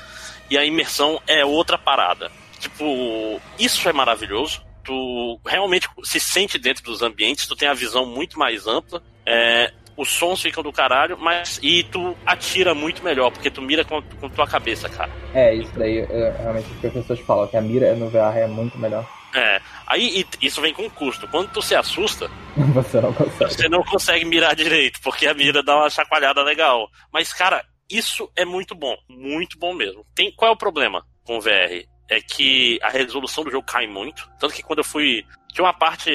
[0.50, 2.30] E a imersão é outra parada.
[2.60, 4.62] Tipo, isso é maravilhoso.
[4.84, 9.02] Tu realmente se sente dentro dos ambientes, tu tem a visão muito mais ampla.
[9.26, 11.60] É, os sons ficam do caralho, mas.
[11.62, 15.12] E tu atira muito melhor, porque tu mira com, com tua cabeça, cara.
[15.34, 18.38] É, isso daí é, realmente o que as pessoas falam, que a mira no VR
[18.38, 19.08] é muito melhor.
[19.36, 19.60] É.
[19.88, 21.28] Aí isso vem com custo.
[21.28, 22.30] Quando tu se assusta,
[22.74, 23.54] Você não consegue.
[23.54, 26.88] você não consegue mirar direito, porque a mira dá uma chacoalhada legal.
[27.12, 28.96] Mas, cara, isso é muito bom.
[29.10, 30.06] Muito bom mesmo.
[30.16, 31.86] Tem, qual é o problema com o VR?
[32.10, 34.30] É que a resolução do jogo cai muito.
[34.40, 35.26] Tanto que quando eu fui.
[35.52, 36.12] Tinha uma parte.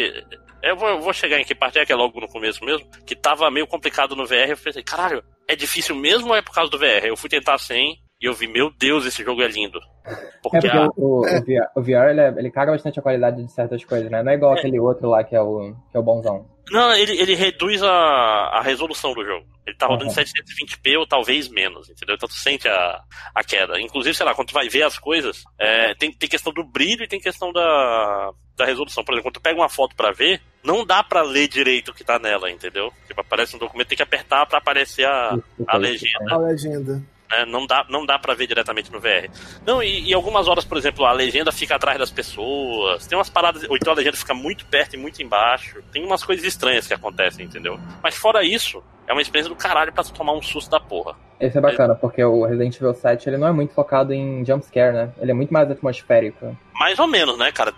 [0.62, 2.88] Eu vou, eu vou chegar em que parte é, que é logo no começo mesmo,
[3.06, 4.50] que tava meio complicado no VR.
[4.50, 7.06] Eu pensei, caralho, é difícil mesmo ou é por causa do VR?
[7.06, 9.78] Eu fui tentar sem e eu vi, meu Deus, esse jogo é lindo.
[10.04, 12.98] É Porque, porque a- o, o, o VR, o VR, ele, é- ele caga bastante
[12.98, 14.22] a qualidade de certas coisas, né?
[14.22, 16.46] Não é igual aquele outro lá que é o, que é o bonzão.
[16.70, 19.46] Não, ele, ele reduz a, a resolução do jogo.
[19.66, 20.20] Ele tá rodando Uhum.
[20.20, 22.14] em 720p ou talvez menos, entendeu?
[22.16, 23.00] Então tu sente a,
[23.34, 23.80] a queda.
[23.80, 27.04] Inclusive, sei lá, quando tu vai ver as coisas, é, tem, tem questão do brilho
[27.04, 29.02] e tem questão da, da resolução.
[29.04, 31.94] Por exemplo, quando tu pega uma foto pra ver, não dá pra ler direito o
[31.94, 32.92] que tá nela, entendeu?
[33.06, 36.34] Tipo, aparece um documento, tem que apertar pra aparecer a, a legenda.
[36.34, 37.02] A legenda.
[37.30, 37.44] Né?
[37.46, 39.28] Não dá, não dá para ver diretamente no VR.
[39.66, 43.06] Não, e, e algumas horas, por exemplo, a legenda fica atrás das pessoas.
[43.06, 45.82] Tem umas paradas, ou então a legenda fica muito perto e muito embaixo.
[45.92, 47.78] Tem umas coisas estranhas que acontecem, entendeu?
[48.02, 51.16] Mas fora isso, é uma experiência do caralho pra tomar um susto da porra.
[51.40, 54.92] Esse é bacana, porque o Resident Evil 7 ele não é muito focado em jumpscare,
[54.92, 55.12] né?
[55.18, 56.56] Ele é muito mais atmosférico.
[56.74, 57.72] Mais ou menos, né, cara?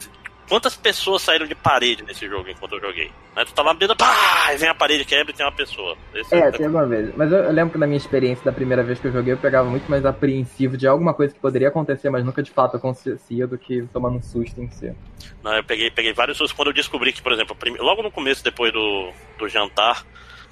[0.50, 3.10] Quantas pessoas saíram de parede nesse jogo enquanto eu joguei?
[3.36, 3.44] Né?
[3.44, 5.96] Tu tá lá dentro, pá, vem a parede, quebra e tem uma pessoa.
[6.12, 7.14] Esse É, tem alguma vez.
[7.16, 9.38] Mas eu, eu lembro que na minha experiência da primeira vez que eu joguei, eu
[9.38, 13.46] pegava muito mais apreensivo de alguma coisa que poderia acontecer, mas nunca de fato acontecia
[13.46, 14.92] do que tomando um susto em si.
[15.40, 18.10] Não, eu peguei, peguei vários sustos quando eu descobri que, por exemplo, prime- logo no
[18.10, 20.04] começo, depois do, do jantar,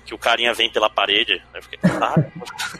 [0.06, 2.24] que o carinha vem pela parede, aí eu fiquei, caralho.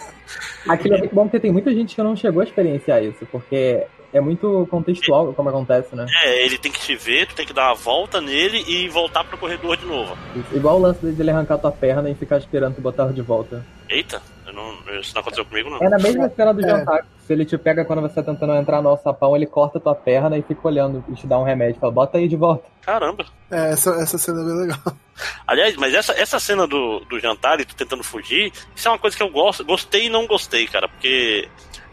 [0.68, 3.84] Aquilo é muito bom porque tem muita gente que não chegou a experienciar isso, porque
[4.12, 6.06] é muito contextual como acontece, né?
[6.24, 9.24] É, ele tem que te ver, tu tem que dar uma volta nele e voltar
[9.24, 10.16] pro corredor de novo.
[10.52, 13.64] Igual o lance dele arrancar tua perna e ficar esperando tu botar de volta.
[13.88, 15.78] Eita, eu não, isso não aconteceu comigo, não.
[15.82, 16.68] É na mesma cena do É.
[16.68, 17.06] jantar.
[17.26, 20.38] Se ele te pega quando você tá tentando entrar no alçapão, ele corta tua perna
[20.38, 21.78] e fica olhando e te dá um remédio.
[21.78, 22.64] Fala, bota aí de volta.
[22.80, 23.26] Caramba.
[23.50, 24.78] É, essa, essa cena é bem legal.
[25.46, 28.98] Aliás, mas essa, essa cena do, do jantar e tu tentando fugir, isso é uma
[28.98, 31.46] coisa que eu gosto, gostei e não gostei, cara, porque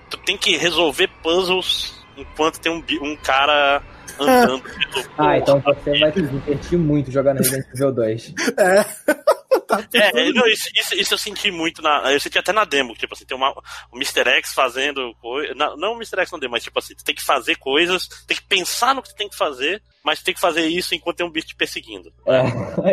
[0.10, 3.82] tu tem que resolver puzzles enquanto tem um, um cara
[4.20, 5.06] andando pelo.
[5.18, 8.34] Ah, então você vai se divertir muito jogando Resident Evil 2.
[8.58, 8.86] É.
[9.68, 12.12] Tá É, não, isso, isso, isso eu senti muito na.
[12.12, 13.52] Eu senti até na demo, tipo assim, tem uma,
[13.92, 14.30] o Mr.
[14.38, 15.56] X fazendo coisa.
[15.56, 16.22] Não o Mr.
[16.22, 19.02] X na demo, mas tipo assim, tu tem que fazer coisas, tem que pensar no
[19.02, 21.56] que tu tem que fazer, mas tem que fazer isso enquanto tem um bicho te
[21.56, 22.14] perseguindo.
[22.28, 22.38] É,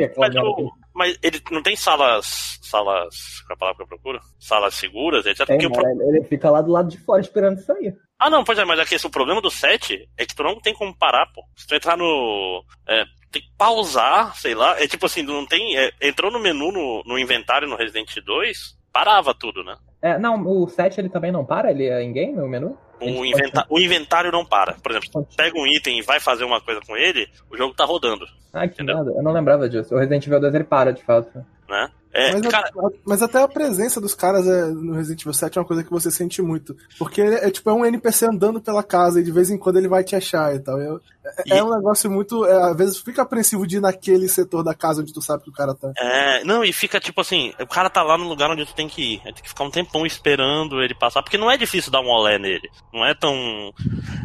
[0.05, 0.73] é Mas claro.
[0.95, 2.59] Mas ele não tem salas.
[2.63, 3.41] Salas.
[3.47, 4.21] Qual é a palavra que eu procuro?
[4.39, 5.41] Salas seguras, etc.
[5.67, 7.93] O pro- ele fica lá do lado de fora esperando isso aí.
[8.19, 10.61] Ah, não, pois é, mas aqui, esse, o problema do 7 é que tu não
[10.61, 11.43] tem como parar, pô.
[11.57, 12.65] Se tu entrar no.
[12.89, 14.81] é, tem que pausar, sei lá.
[14.81, 15.77] É tipo assim, não tem.
[15.77, 18.59] é, entrou no menu no, no inventário no Resident 2,
[18.93, 19.75] parava tudo, né?
[20.01, 21.71] É, não, o 7 ele também não para?
[21.71, 22.77] Ele é in-game, o menu?
[23.03, 24.75] O, inventa- o inventário não para.
[24.75, 27.85] Por exemplo, pega um item e vai fazer uma coisa com ele, o jogo tá
[27.85, 28.97] rodando, Ah, que Entendeu?
[28.97, 29.11] nada.
[29.11, 29.95] Eu não lembrava disso.
[29.95, 31.45] O Resident Evil 2 ele para, de fato.
[31.73, 31.91] Né?
[32.15, 35.57] É, mas, cara, a- mas até a presença dos caras é, no Resident Evil 7
[35.57, 36.77] é uma coisa que você sente muito.
[36.99, 39.89] Porque é, tipo é um NPC andando pela casa e de vez em quando ele
[39.89, 40.79] vai te achar e tal.
[40.79, 40.99] É, é-
[41.47, 42.45] E- é um negócio muito.
[42.45, 45.49] é, às vezes fica apreensivo de ir naquele setor da casa onde tu sabe que
[45.49, 45.91] o cara tá.
[45.99, 48.89] É, não, e fica tipo assim, o cara tá lá no lugar onde tu tem
[48.91, 49.23] que ir.
[49.25, 52.11] Aí tem que ficar um tempão esperando ele passar, porque não é difícil dar um
[52.11, 52.69] olé nele.
[52.93, 53.73] Não é tão.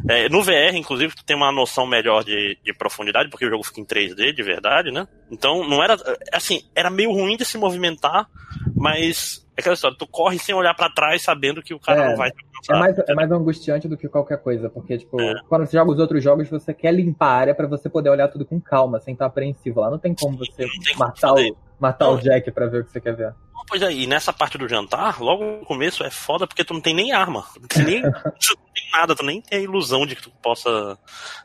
[0.10, 3.64] é, no VR, inclusive, tu tem uma noção melhor de, de profundidade, porque o jogo
[3.64, 5.08] fica em 3D de verdade, né?
[5.32, 5.98] Então não era.
[6.32, 8.28] Assim, era meio ruim de se movimentar,
[8.76, 9.46] mas.
[9.56, 12.16] É aquela história, tu corre sem olhar pra trás, sabendo que o cara É, não
[12.16, 15.36] vai te É mais, é mais angustiante do que qualquer coisa, porque, tipo, É.
[15.48, 18.28] quando você joga os outros jogos, você quer limpar a área pra você poder olhar
[18.28, 19.82] tudo com calma, sem estar apreensivo.
[19.82, 22.16] Lá não tem como você tem como matar, o, matar Não.
[22.16, 23.34] o Jack pra ver o que você quer ver.
[23.70, 26.80] Pois é, e nessa parte do jantar, logo no começo é foda porque tu não
[26.80, 27.44] tem nem arma.
[27.54, 28.02] Tu não tem nem,
[28.40, 30.98] tu não tem nada, tu nem tem a ilusão de que tu possa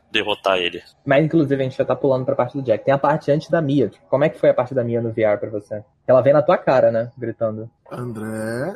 [0.09, 0.81] derrotar ele.
[1.05, 2.85] Mas, inclusive, a gente já tá pulando pra parte do Jack.
[2.85, 3.89] Tem a parte antes da Mia.
[3.89, 5.83] Tipo, Como é que foi a parte da Mia no VR pra você?
[6.07, 7.11] Ela vem na tua cara, né?
[7.17, 7.69] Gritando.
[7.91, 8.73] André.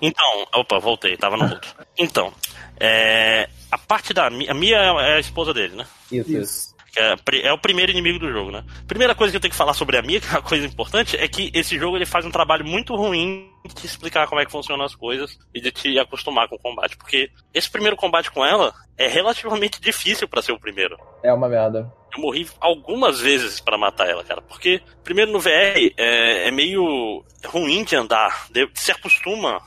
[0.00, 1.66] Então, opa, voltei, tava no mudo.
[1.96, 2.32] Então,
[2.78, 5.86] é, a parte da Mia, a Mia é a esposa dele, né?
[6.10, 6.75] Isso, isso.
[6.96, 8.64] Que é, é o primeiro inimigo do jogo, né?
[8.88, 11.16] Primeira coisa que eu tenho que falar sobre a Mia, que é uma coisa importante,
[11.16, 14.46] é que esse jogo ele faz um trabalho muito ruim de te explicar como é
[14.46, 16.96] que funcionam as coisas e de te acostumar com o combate.
[16.96, 20.96] Porque esse primeiro combate com ela é relativamente difícil pra ser o primeiro.
[21.22, 21.92] É uma merda.
[22.14, 24.40] Eu morri algumas vezes pra matar ela, cara.
[24.40, 28.46] Porque, primeiro no VR, é, é meio ruim de andar.
[28.50, 29.60] de- Se acostuma.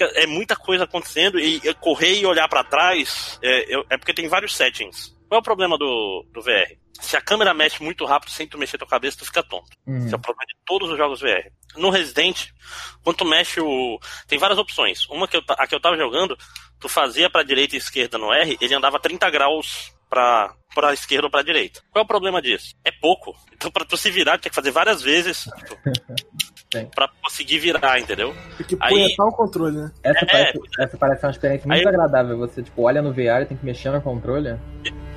[0.00, 4.26] é, é muita coisa acontecendo e correr e olhar pra trás é, é porque tem
[4.28, 5.14] vários settings.
[5.28, 6.76] Qual é o problema do, do VR?
[7.00, 9.66] Se a câmera mexe muito rápido sem tu mexer tua cabeça, tu fica tonto.
[9.86, 9.98] Uhum.
[9.98, 11.50] Esse é o problema de todos os jogos VR.
[11.76, 12.46] No Resident,
[13.04, 13.98] quando tu mexe o.
[14.26, 15.06] Tem várias opções.
[15.10, 16.36] Uma que eu, a que eu tava jogando,
[16.80, 21.26] tu fazia pra direita e esquerda no R, ele andava 30 graus pra, pra esquerda
[21.26, 21.82] ou pra direita.
[21.90, 22.74] Qual é o problema disso?
[22.82, 23.34] É pouco.
[23.52, 25.76] Então pra tu se virar, tu tem que fazer várias vezes tipo,
[26.72, 26.86] Sim.
[26.94, 28.34] pra conseguir virar, entendeu?
[28.56, 29.92] Tem que Aí- o controle, né?
[30.02, 32.38] Essa, É, parece, essa parece uma experiência muito Aí- agradável.
[32.38, 34.58] Você, tipo, olha no VR e tem que mexer no controle.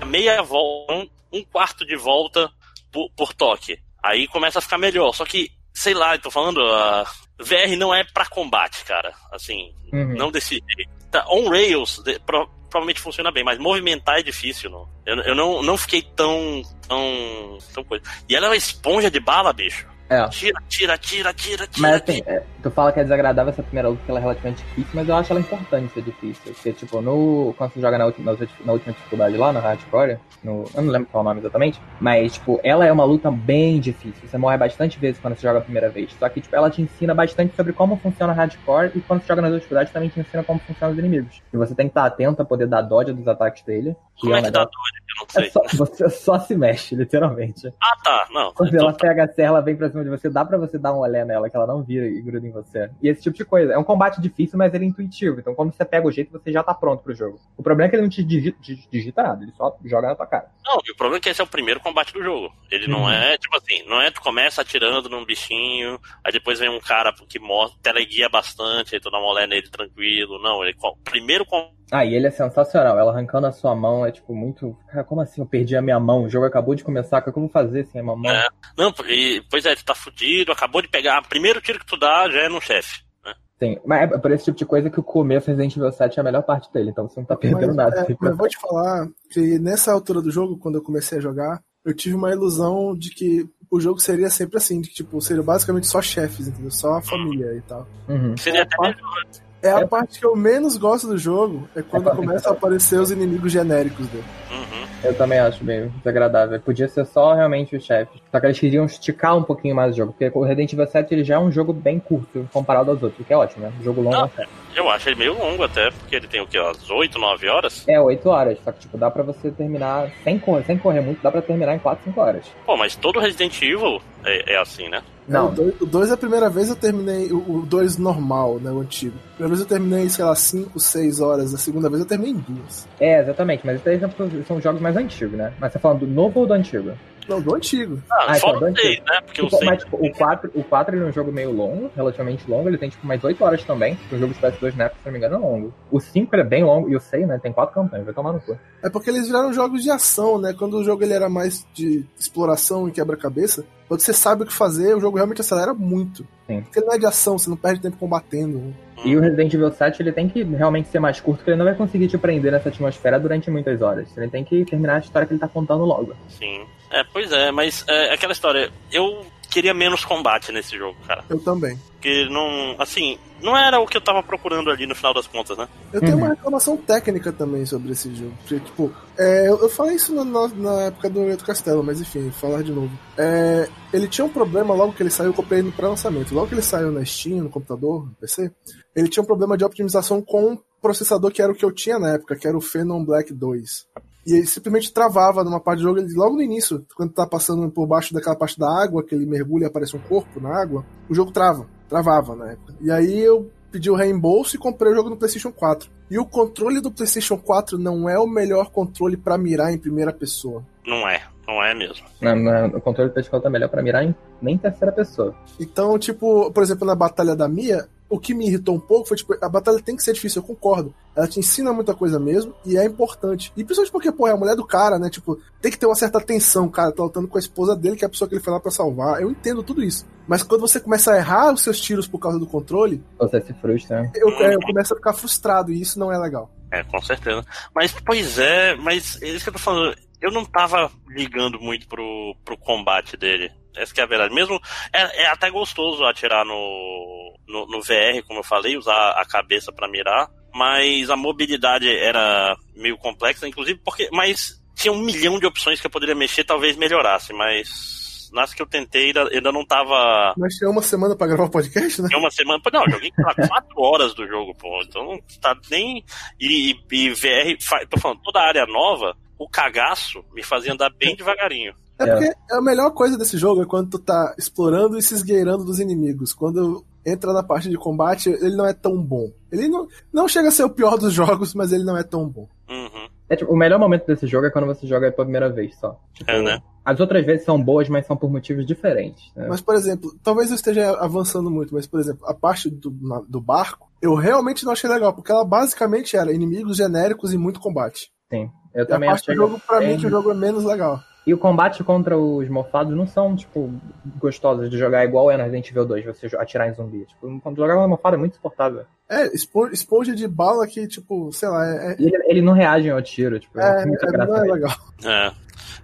[0.05, 2.49] Meia volta, um, um quarto de volta
[2.91, 3.79] por, por toque.
[4.03, 5.13] Aí começa a ficar melhor.
[5.13, 7.03] Só que, sei lá, eu tô falando, a
[7.39, 9.13] VR não é pra combate, cara.
[9.31, 10.15] Assim, Uhum.
[10.15, 10.31] não
[10.75, 10.91] jeito.
[11.11, 14.87] Tá, on rails de- pro- provavelmente funciona bem, mas movimentar é difícil, não.
[15.05, 18.03] Eu, eu não, não fiquei tão, tão, tão coisa.
[18.29, 19.87] E ela é uma esponja de bala, bicho.
[20.09, 20.27] É.
[20.29, 21.69] Tira, tira, tira, tira, tira.
[21.77, 24.65] Mas assim, é, tu fala que é desagradável essa primeira luta, que ela é relativamente
[24.65, 26.51] difícil, mas eu acho ela importante ser difícil.
[26.53, 30.65] Porque, tipo, no, quando você joga na última, na última- dificuldade lá, no Hardcore, no,
[30.73, 33.79] eu não lembro qual é o nome exatamente, mas, tipo, ela é uma luta bem
[33.79, 34.27] difícil.
[34.27, 36.11] Você morre bastante vezes quando você joga a primeira vez.
[36.15, 39.41] Só que, tipo, ela te ensina bastante sobre como funciona Hardcore e quando você joga
[39.43, 41.43] nas outras dificuldades também te ensina como funcionam os inimigos.
[41.53, 43.95] E você tem que estar atento a poder dar dodge dos ataques dele.
[44.19, 44.71] Como é um que dá dor?
[45.09, 45.49] Eu não É sei.
[45.49, 47.67] só, você só se mexe, literalmente.
[47.81, 48.27] Ah, tá.
[48.31, 48.53] Não.
[48.53, 50.77] Quando Então ela pega a serra, ela vem pra cima de você, dá pra você
[50.77, 52.89] dar um olé nela, que ela não vira e gruda em você.
[53.01, 53.73] E esse tipo de coisa.
[53.73, 55.39] É um combate difícil, mas ele é intuitivo.
[55.39, 57.39] Então, quando você pega o jeito, você já tá pronto pro jogo.
[57.57, 60.15] O problema é que ele não te digita, di- digita nada, ele só joga na
[60.15, 60.49] tua cara.
[60.65, 62.53] Não, e o problema é que esse é o primeiro combate do jogo.
[62.71, 63.09] Ele não Uhum.
[63.11, 67.11] é, tipo assim, não é tu começa atirando num bichinho, aí depois vem um cara
[67.27, 70.39] que morre, teleguia bastante, aí tu dá uma olé nele tranquilo.
[70.41, 72.97] Não, ele primeiro com Ah, e ele é sensacional.
[72.99, 74.77] Ela arrancando a sua mão é tipo muito.
[74.87, 76.23] Cara, como assim eu perdi a minha mão?
[76.23, 78.31] O jogo acabou de começar, o que eu vou fazer sem a minha mão?
[78.31, 78.47] É.
[78.77, 81.21] Não, e, pois é, tu tá fudido, acabou de pegar.
[81.27, 83.01] Primeiro tiro que tu dá já é no chefe.
[83.25, 83.33] né?
[83.59, 86.21] Sim, mas é por esse tipo de coisa que o começo Resident Evil 7 é
[86.21, 88.01] a melhor parte dele, então você não tá perdendo Mas, nada.
[88.09, 91.59] é, mas vou te falar que nessa altura do jogo, quando eu comecei a jogar,
[91.83, 95.41] eu tive uma ilusão de que o jogo seria sempre assim, de que tipo, seria
[95.43, 96.71] basicamente só chefes, entendeu?
[96.71, 97.87] Só a família e tal.
[98.07, 98.35] Uhum.
[98.37, 99.25] Seria até É, melhor.
[99.61, 99.85] É a É.
[99.85, 104.07] parte que eu menos gosto do jogo, é quando começam a aparecer os inimigos genéricos
[104.07, 104.23] dele.
[104.51, 104.87] Uhum.
[105.03, 106.59] Eu também acho meio desagradável.
[106.59, 108.21] Podia ser só realmente os chefes.
[108.31, 110.11] Só que eles queriam esticar um pouquinho mais o jogo.
[110.13, 113.21] Porque o Resident Evil 7 ele já é um jogo bem curto comparado aos outros,
[113.21, 113.71] o que é ótimo, né?
[113.79, 114.25] Um jogo longo Não.
[114.25, 114.49] é certo.
[114.75, 116.59] Eu acho ele meio longo até, porque ele tem o quê?
[116.59, 117.85] Umas 8, 9 horas?
[117.87, 118.57] É, 8 horas.
[118.63, 121.75] Só que, tipo, dá pra você terminar sem correr, sem correr muito, dá pra terminar
[121.75, 122.45] em 4, 5 horas.
[122.65, 125.01] Pô, mas todo Resident Evil é, é assim, né?
[125.29, 129.15] Não, O 2 a primeira vez eu terminei, o 2 normal, né, o antigo.
[129.17, 131.53] A primeira vez eu terminei, sei lá, 5, 6 horas.
[131.53, 132.87] A segunda vez eu terminei em duas.
[132.99, 133.65] é, exatamente.
[133.65, 135.53] Mas esses são, são jogos mais antigos, né?
[135.59, 136.91] Mas você tá falando do novo ou do antigo?
[137.29, 138.01] Não, do antigo.
[138.11, 139.21] Ah, Ah, fora então, o 6, né?
[139.25, 141.51] Porque o Tipo, 6 mas tipo, o 4, o 4 ele é um jogo meio
[141.51, 143.97] longo, relativamente longo, ele tem tipo mais 8 horas também.
[144.11, 145.73] O jogo de PS2 na época, se não me engano, é longo.
[145.91, 148.33] O 5 ele é bem longo, e o 6, né, tem 4 campanhas, vai tomar
[148.33, 148.57] no cu.
[148.83, 150.53] É porque eles viraram jogos de ação, né?
[150.57, 154.53] Quando o jogo ele era mais de exploração e quebra-cabeça, quando você sabe o que
[154.53, 156.25] fazer, o jogo realmente acelera muito.
[156.47, 156.61] Sim.
[156.61, 158.73] Porque ele não é de ação, você não perde tempo combatendo.
[159.03, 161.65] E o Resident Evil 7 ele tem que realmente ser mais curto, porque ele não
[161.65, 164.15] vai conseguir te prender nessa atmosfera durante muitas horas.
[164.17, 166.13] Ele tem que terminar a história que ele tá contando logo.
[166.27, 166.65] Sim.
[166.91, 168.69] É, pois é, mas é aquela história.
[168.91, 171.23] Eu queria menos combate nesse jogo, cara.
[171.29, 171.77] Eu também.
[171.93, 172.75] Porque não.
[172.79, 175.67] Assim, não era o que eu tava procurando ali no final das contas, né?
[175.91, 176.19] Eu tenho Uhum.
[176.19, 178.31] uma reclamação técnica também sobre esse jogo.
[178.39, 181.99] Porque, tipo, é, eu, eu falei isso na, na- na época do Neto Castelo, mas
[181.99, 182.91] enfim, falar de novo.
[183.17, 186.33] É, ele tinha um problema logo que ele saiu, eu comprei no pré-lançamento.
[186.33, 188.49] Logo que ele saiu na Steam, no computador, no PC,
[188.95, 191.99] ele tinha um problema de optimização com o processador que era o que eu tinha
[191.99, 193.85] na época, que era o Phenom Black 2.
[194.25, 197.69] E ele simplesmente travava numa parte do jogo, ele, logo no início, quando tá passando
[197.71, 200.85] por baixo daquela parte da água, que ele mergulha e aparece um corpo na água,
[201.09, 201.65] o jogo trava.
[201.87, 202.75] Travava na época.
[202.81, 205.89] E aí eu pedi o reembolso e comprei o jogo no PlayStation 4.
[206.11, 210.11] E o controle do PlayStation 4 não é o melhor controle pra mirar em primeira
[210.13, 210.63] pessoa.
[210.85, 212.05] Não é, não é mesmo.
[212.21, 215.35] Na, na- o controle vertical tá melhor pra mirar em nem terceira pessoa.
[215.59, 219.17] Então, tipo, por exemplo, na batalha da Mia, o que me irritou um pouco foi,
[219.17, 220.93] tipo, a batalha tem que ser difícil, eu concordo.
[221.15, 223.51] Ela te ensina muita coisa mesmo, e é importante.
[223.55, 225.09] E principalmente porque, pô, é a mulher do cara, né?
[225.09, 227.95] Tipo, tem que ter uma certa tensão, o cara tá lutando com a esposa dele,
[227.95, 229.21] que é a pessoa que ele foi lá pra salvar.
[229.21, 230.05] Eu entendo tudo isso.
[230.27, 233.53] Mas quando você começa a errar os seus tiros por causa do controle, Você se
[233.53, 234.03] frustra.
[234.03, 234.11] né?
[234.15, 236.51] eu, é, eu começo a ficar frustrado, e isso não é legal.
[236.71, 237.43] É, com certeza.
[237.73, 239.95] Mas, pois é, mas é isso que eu tô falando.
[240.21, 243.51] Eu não tava ligando muito pro, pro combate dele.
[243.75, 244.33] Essa que é a verdade.
[244.33, 244.59] Mesmo.
[244.93, 249.71] É, é até gostoso atirar no, no, no VR, como eu falei, usar a cabeça
[249.71, 250.27] pra mirar.
[250.53, 254.09] Mas a mobilidade era meio complexa, inclusive porque.
[254.11, 257.97] Mas tinha um milhão de opções que eu poderia mexer, talvez melhorasse, mas.
[258.31, 260.35] Nas que eu tentei, ainda, ainda não tava.
[260.37, 262.09] Mas tinha uma semana pra gravar o podcast, né?
[262.09, 262.61] Tem uma semana.
[262.71, 264.81] Não, eu joguei lá, quatro horas do jogo, pô.
[264.83, 266.03] Então não tá nem.
[266.39, 267.57] E, e- VR,
[267.89, 271.73] tô falando, toda a área nova, o cagaço me fazia andar bem devagarinho.
[271.99, 275.65] É porque a melhor coisa desse jogo é quando tu tá explorando e se esgueirando
[275.65, 276.33] dos inimigos.
[276.33, 279.29] Quando entra na parte de combate, ele não é tão bom.
[279.51, 282.27] Ele não, não chega a ser o pior dos jogos, mas ele não é tão
[282.27, 282.47] bom.
[282.69, 283.09] Uhum.
[283.29, 285.99] É, tipo, o melhor momento desse jogo é quando você joga pela primeira vez só.
[286.13, 286.59] Tipo, É, né?
[286.83, 289.31] As outras vezes são boas, mas são por motivos diferentes.
[289.35, 289.45] né?
[289.47, 293.21] Mas, por exemplo, talvez eu esteja avançando muito, mas, por exemplo, a parte do, na-
[293.27, 297.59] do barco, eu realmente não achei legal, porque ela basicamente era inimigos genéricos e muito
[297.59, 298.11] combate.
[298.31, 298.49] Sim.
[298.73, 299.35] Eu E a também parte do achei.
[299.35, 300.99] jogo, pra bem- mim, que o jogo é menos legal.
[301.27, 303.71] E o combate contra os mofados não são, tipo,
[304.17, 307.05] gostosos de jogar igual é no Resident Evil 2, você atirar em zumbi.
[307.05, 308.85] Tipo, quando jogar uma mofada é muito suportável.
[309.07, 313.01] É, esponja de bala que, tipo, sei lá, é, E ele, ele não reage ao
[313.01, 314.75] tiro, tipo, é, é, é- não é legal.
[315.03, 315.31] É.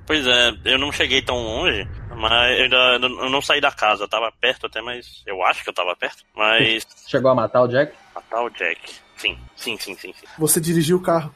[0.05, 4.03] Pois é, eu não cheguei tão longe, mas eu ainda eu não saí da casa.
[4.03, 5.23] Eu tava perto até, mas.
[5.25, 6.23] Eu acho que eu tava perto.
[6.35, 6.85] Mas.
[7.07, 7.91] Chegou a matar o Jack?
[8.13, 8.79] Matar o Jack.
[9.17, 10.13] Sim, sim, sim, sim.
[10.13, 10.27] sim.
[10.37, 11.33] Você dirigiu o carro.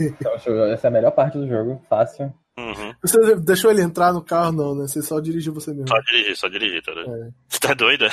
[0.00, 2.32] Então, acho que essa é a melhor parte do jogo, fácil.
[2.58, 2.94] Uhum.
[3.02, 4.86] Você deixou ele entrar no carro, não, né?
[4.86, 5.88] Você só dirigiu você mesmo.
[5.88, 6.82] Só dirigir, só dirigir.
[6.82, 7.32] Tá, doido?
[7.48, 8.04] Você tá doido?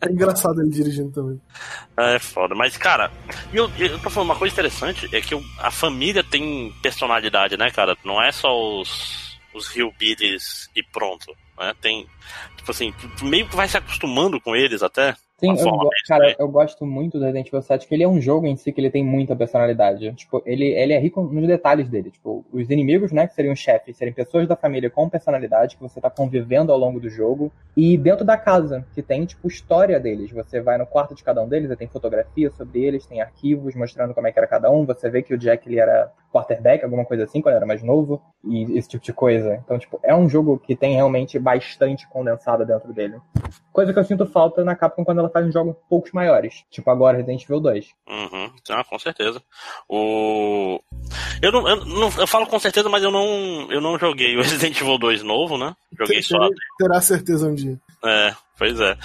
[0.00, 1.40] É engraçado ele dirigindo também.
[1.96, 2.54] É foda.
[2.54, 3.10] Mas, cara,
[3.52, 7.96] eu, eu tô falando uma coisa interessante, é que a família tem personalidade, né, cara?
[8.04, 8.48] Não é só
[8.80, 11.34] os, os hillbillies e pronto.
[11.58, 11.74] Né?
[11.80, 12.06] Tem,
[12.56, 15.16] tipo assim, meio que vai se acostumando com eles até.
[15.38, 16.34] Sim, eu, go- mesmo, cara, né?
[16.36, 18.80] eu gosto muito do Resident Evil 7, que ele é um jogo em si que
[18.80, 20.12] ele tem muita personalidade.
[20.14, 22.10] Tipo, ele, ele é rico nos detalhes dele.
[22.10, 26.00] Tipo, os inimigos, né, que seriam chefes, serem pessoas da família com personalidade, que você
[26.00, 27.52] tá convivendo ao longo do jogo.
[27.76, 30.32] E dentro da casa, que tem, tipo, história deles.
[30.32, 34.14] Você vai no quarto de cada um deles, tem fotografia sobre eles, tem arquivos mostrando
[34.14, 34.84] como é que era cada um.
[34.86, 38.22] Você vê que o Jack, ele era quarterback, alguma coisa assim, quando era mais novo.
[38.44, 39.60] E esse tipo de coisa.
[39.64, 43.20] Então, tipo, é um jogo que tem realmente bastante condensado dentro dele.
[43.72, 46.64] Coisa que eu sinto falta na Capcom quando ela faz um jogo poucos maiores.
[46.70, 47.86] Tipo agora Resident Evil 2.
[48.08, 49.42] Uhum, ah, com certeza.
[49.88, 50.80] O...
[51.42, 54.42] Eu, não, eu, não, eu falo com certeza, mas eu não, eu não joguei o
[54.42, 55.74] Resident Evil 2 novo, né?
[55.98, 56.48] Joguei só.
[56.78, 57.78] Terá certeza um dia.
[58.04, 58.96] É, pois é.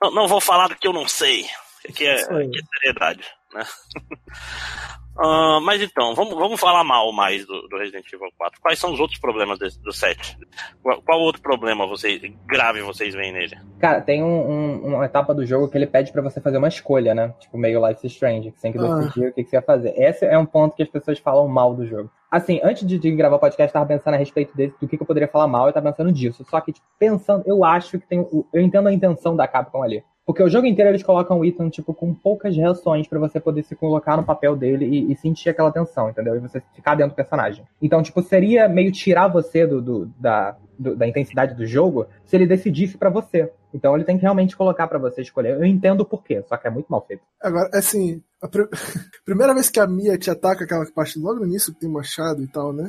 [0.00, 1.46] Não, não vou falar do que eu não sei.
[1.94, 3.64] Que é, que é seriedade, né?
[5.18, 8.60] Ah, mas então, vamos, vamos falar mal mais do, do Resident Evil 4.
[8.62, 10.38] Quais são os outros problemas desse- do 7?
[10.82, 13.56] Qual, qual outro problema vocês, grave vocês veem nele?
[13.78, 16.68] Cara, tem um- um- uma etapa do jogo que ele pede pra você fazer uma
[16.68, 17.34] escolha, né?
[17.40, 18.94] Tipo, meio Life is Strange, que você tem que Ah.
[19.00, 19.90] decidir o que, que você vai fazer.
[19.96, 22.10] Esse é um ponto que as pessoas falam mal do jogo.
[22.30, 24.96] Assim, antes de, de gravar o podcast, eu tava pensando a respeito desse, do que,
[24.96, 26.42] que eu poderia falar mal, eu tava pensando disso.
[26.48, 28.26] Só que, tipo, pensando, eu acho que tem.
[28.54, 30.02] Eu entendo a intenção da Capcom ali.
[30.24, 33.64] Porque o jogo inteiro eles colocam o Ethan, tipo, com poucas reações pra você poder
[33.64, 36.36] se colocar no papel dele e, e sentir aquela tensão, entendeu?
[36.36, 37.64] E você ficar dentro do personagem.
[37.80, 42.36] Então, tipo, seria meio tirar você do, do- da, do- da intensidade do jogo se
[42.36, 43.50] ele decidisse pra você.
[43.74, 45.54] Então ele tem que realmente colocar pra você escolher.
[45.54, 47.22] Eu entendo o porquê, só que é muito mal feito.
[47.40, 48.68] Agora, assim, a pri-
[49.24, 52.42] primeira vez que a Mia te ataca, aquela parte logo no início que tem machado
[52.42, 52.88] e tal, né?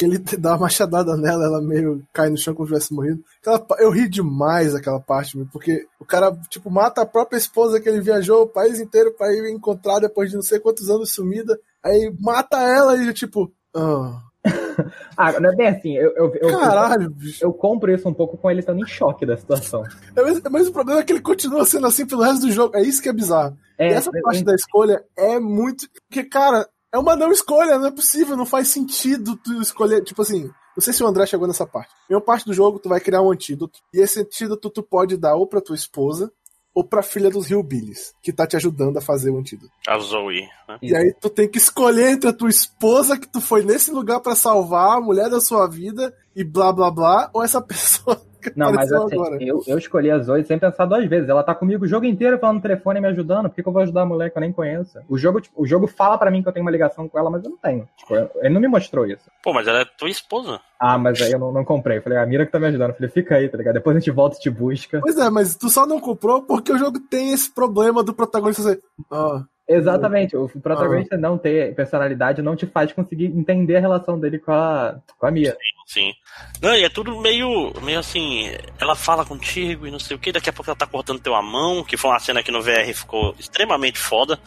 [0.00, 3.22] Que ele dá uma machadada nela, ela meio cai no chão como se tivesse morrido.
[3.42, 7.86] Aquela eu ri demais aquela parte, porque o cara, tipo, mata a própria esposa que
[7.86, 11.60] ele viajou o país inteiro pra ir encontrar depois de não sei quantos anos sumida.
[11.84, 14.22] Aí mata ela e, tipo, ah,
[15.18, 15.94] Ah, não é bem assim.
[15.94, 17.44] Eu, eu, eu, caralho, bicho.
[17.44, 19.82] eu compro isso um pouco com ele estando em choque da situação.
[20.16, 22.74] Mas, mas o problema é que ele continua sendo assim pelo resto do jogo.
[22.74, 23.54] É isso que é bizarro.
[23.78, 25.86] É, e essa parte da escolha é muito.
[26.08, 30.02] Porque, cara, é uma não escolha, não é possível, não faz sentido tu escolher.
[30.02, 30.44] Tipo assim,
[30.76, 31.92] não sei se o André chegou nessa parte.
[32.08, 33.78] Em uma parte do jogo, tu vai criar um antídoto.
[33.94, 36.32] E esse antídoto tu pode dar ou pra tua esposa
[36.74, 39.72] ou pra filha dos Hillbillies, que tá te ajudando a fazer o antídoto.
[39.88, 40.78] A Zoe, né?
[40.80, 44.20] E aí tu tem que escolher entre a tua esposa, que tu foi nesse lugar
[44.20, 48.20] pra salvar, a mulher da sua vida, e blá blá blá, ou essa pessoa
[48.56, 51.28] Não, mas assim, eu, eu escolhi a Zoe sem pensar duas vezes.
[51.28, 53.48] Ela tá comigo o jogo inteiro falando no telefone e me ajudando.
[53.48, 54.98] Por que, que eu vou ajudar a mulher que eu nem conheço?
[55.08, 57.30] O jogo, tipo, o jogo fala pra mim que eu tenho uma ligação com ela,
[57.30, 57.88] mas eu não tenho.
[57.96, 59.30] Tipo, ele não me mostrou isso.
[59.42, 60.60] Pô, mas ela é tua esposa.
[60.78, 61.98] Ah, mas aí eu não, não comprei.
[61.98, 62.90] Eu falei, a Mira que tá me ajudando.
[62.90, 63.74] Eu falei, fica aí, tá ligado?
[63.74, 65.00] Depois a gente volta e te busca.
[65.00, 68.62] Pois é, mas tu só não comprou porque o jogo tem esse problema do protagonista
[68.62, 68.80] ser.
[69.10, 70.36] Ah, Exatamente.
[70.36, 74.96] O protagonista não ter personalidade não te faz conseguir entender a relação dele com a,
[75.16, 75.56] com a Mia.
[75.86, 76.12] Sim.
[76.60, 80.32] Não, e é tudo meio, meio assim, ela fala contigo e não sei o que,
[80.32, 82.62] daqui a pouco ela tá cortando teu a mão, que foi uma cena que no
[82.62, 84.38] VR ficou extremamente foda.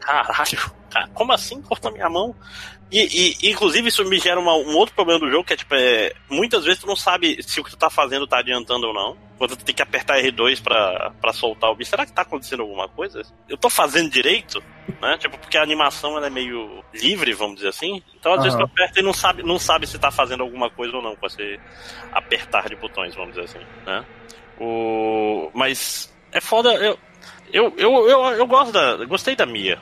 [0.00, 0.58] Caralho,
[0.90, 2.34] cara, como assim corta minha mão?
[2.90, 5.74] E, e, inclusive isso me gera uma- um outro problema do jogo, que é tipo,
[5.74, 8.94] é, muitas vezes tu não sabe se o que tu tá fazendo tá adiantando ou
[8.94, 9.16] não.
[9.36, 12.62] Quando tu tem que apertar R2 pra, pra soltar o bicho, será que tá acontecendo
[12.62, 13.22] alguma coisa?
[13.48, 14.60] Eu tô fazendo direito?
[15.02, 15.16] Né?
[15.18, 18.02] Tipo, porque a animação ela é meio livre, vamos dizer assim.
[18.18, 20.96] Então às vezes tu aperta e não sabe, não sabe se tá fazendo alguma coisa
[20.96, 21.60] ou não com esse
[22.10, 24.04] apertar de botões, vamos dizer assim, né?
[24.58, 25.50] O...
[25.54, 26.98] Mas é foda, eu,
[27.52, 29.04] eu, eu, eu, eu gosto da.
[29.04, 29.78] Gostei da Mia,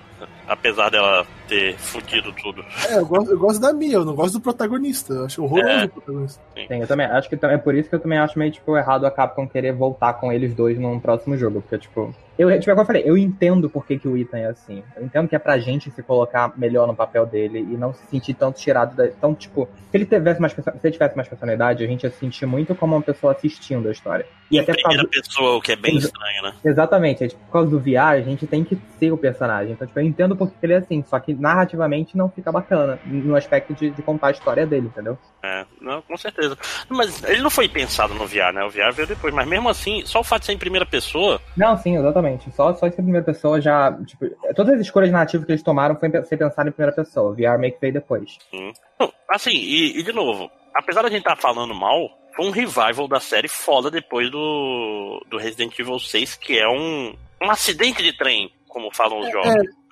[0.47, 2.65] apesar dela ter fudido tudo.
[2.89, 5.13] é, eu gosto, eu gosto da Mia, eu não gosto do protagonista.
[5.13, 5.85] Eu acho horroroso É.
[5.85, 6.43] o protagonista.
[6.55, 9.05] Sim, eu também acho que é por isso que eu também acho meio, tipo, errado
[9.07, 11.61] a Capcom querer voltar com eles dois num próximo jogo.
[11.61, 14.47] Porque, tipo, eu, tipo, como eu falei, eu entendo por que, que o Ethan é
[14.47, 14.83] assim.
[14.97, 18.05] Eu entendo que é pra gente se colocar melhor no papel dele e não se
[18.07, 19.07] sentir tanto tirado da.
[19.07, 22.19] Então, tipo, se ele tivesse mais se ele tivesse mais personalidade, a gente ia se
[22.19, 24.27] sentir muito como uma pessoa assistindo a história.
[24.51, 26.53] E Em até por causa primeira pessoa, o que é bem estranho, né?
[26.65, 29.73] Exatamente, é, tipo, por causa do VR, a gente tem que ser o personagem.
[29.73, 33.37] Então, tipo, eu entendo porque ele é assim, só que narrativamente não fica bacana, no
[33.37, 35.19] aspecto de, de contar a história dele, entendeu?
[35.43, 36.57] É, não, com certeza.
[36.89, 38.65] Mas ele não foi pensado no VR, né?
[38.65, 41.41] O VR veio depois, mas mesmo assim, só o fato de ser em primeira pessoa,
[41.57, 42.51] Não, sim, exatamente.
[42.53, 43.93] Só, só isso em primeira pessoa já.
[44.05, 47.31] Tipo, todas as escolhas narrativas que eles tomaram foi ser pensado em primeira pessoa.
[47.31, 48.39] O VR meio que veio depois.
[48.51, 48.73] Sim.
[48.99, 53.09] Não, assim, e, e de novo, apesar da gente estar falando mal, foi um revival
[53.09, 58.17] da série foda depois do, do Resident Evil 6, que é um, um acidente de
[58.17, 59.49] trem, como falam os jogos.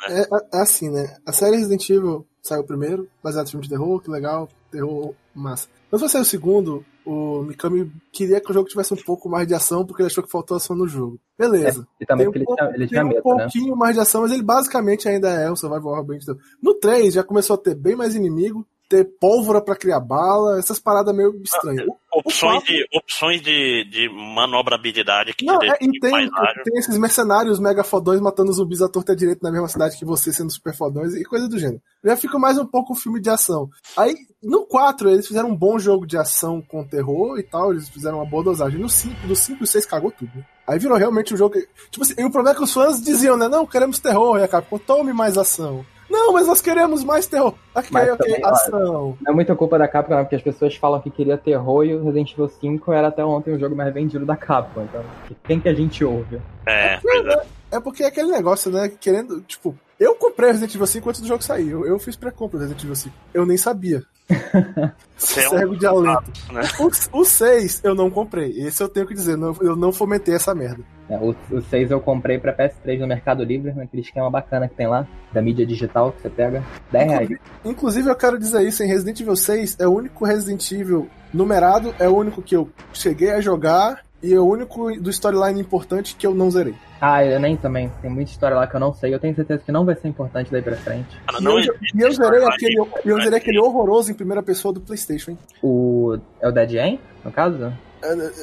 [0.07, 1.17] É, é, é assim, né?
[1.27, 5.69] A série Resident Evil saiu primeiro, baseado em filme de terror, que legal, terror massa.
[5.89, 9.47] Quando foi sair o segundo, o Mikami queria que o jogo tivesse um pouco mais
[9.49, 11.19] de ação, porque ele achou que faltou ação no jogo.
[11.39, 11.87] Beleza.
[11.99, 13.23] E também Tem um porque ele pouco- tinha, ele tem tinha um medo, né?
[13.23, 16.19] pouquinho mais de ação, mas ele basicamente ainda é o Survival Horror bem.
[16.63, 20.79] No 3 já começou a ter bem mais inimigo, ter pólvora pra criar bala, essas
[20.79, 21.87] paradas meio estranhas.
[22.15, 26.63] Opções, o de, opções de, de manobrabilidade que Não, te é, e tem, mais ágil.
[26.65, 30.33] tem esses mercenários mega fodões matando zumbis à torta direito na mesma cidade que você,
[30.33, 31.81] sendo super fodões e coisa do gênero.
[32.05, 33.69] Já fica mais um pouco um filme de ação.
[33.97, 37.89] Aí, no 4, eles fizeram um bom jogo de ação com terror e tal, eles
[37.89, 38.79] fizeram uma boa dosagem.
[38.79, 40.45] No 5, no 5 e 6 cagou tudo, né?
[40.67, 41.55] Aí virou realmente um jogo.
[41.55, 43.49] que- Tipo assim, e o problema é que os fãs diziam, né?
[43.49, 45.85] Não, queremos terror, e a Capcom, tome mais ação.
[46.15, 47.55] Não, mas nós queremos mais terror.
[47.75, 49.19] Ok, Mas ok, também, ação.
[49.21, 51.93] Não é muita culpa da Capcom, não, porque as pessoas falam que queria terror e
[51.93, 54.83] o Resident Evil 5 era até ontem o jogo mais vendido da Capcom.
[54.83, 55.03] Então,
[55.43, 56.41] quem que a gente ouve?
[56.65, 57.47] É, pois é.
[57.73, 58.89] É porque é aquele negócio, né?
[58.89, 61.71] Querendo, tipo, eu comprei Resident Evil 5 antes do jogo sair.
[61.71, 63.15] Eu, eu fiz pré-compra do Resident Evil 5.
[63.33, 64.03] Eu nem sabia.
[65.37, 66.25] É um Cego de alento.
[66.53, 66.63] né?
[66.79, 68.51] O, o 6 eu não comprei.
[68.61, 69.37] Esse eu tenho que dizer.
[69.37, 70.83] não- eu não fomentei essa merda.
[71.09, 74.75] É, o, o 6 eu comprei pra PS3 no Mercado Livre, naquele esquema bacana que
[74.75, 76.63] tem lá, da mídia digital que você pega.
[76.91, 77.23] 10 reais.
[77.31, 81.09] Inclusive, inclusive, eu quero dizer isso: em Resident Evil 6 é o único Resident Evil
[81.33, 85.61] numerado, é o único que eu cheguei a jogar e é o único do storyline
[85.61, 86.75] importante que eu não zerei.
[87.01, 87.93] Ah, eu nem também.
[88.01, 89.13] Tem muita história lá que eu não sei.
[89.13, 91.21] Eu tenho certeza que não vai ser importante daí pra frente.
[91.27, 94.73] Cara, E não eu, e eu zerei aquele, eu zerei aquele horroroso em primeira pessoa
[94.73, 95.39] do PlayStation, hein?
[95.63, 96.17] O.
[96.41, 97.73] É o Dead End, no caso?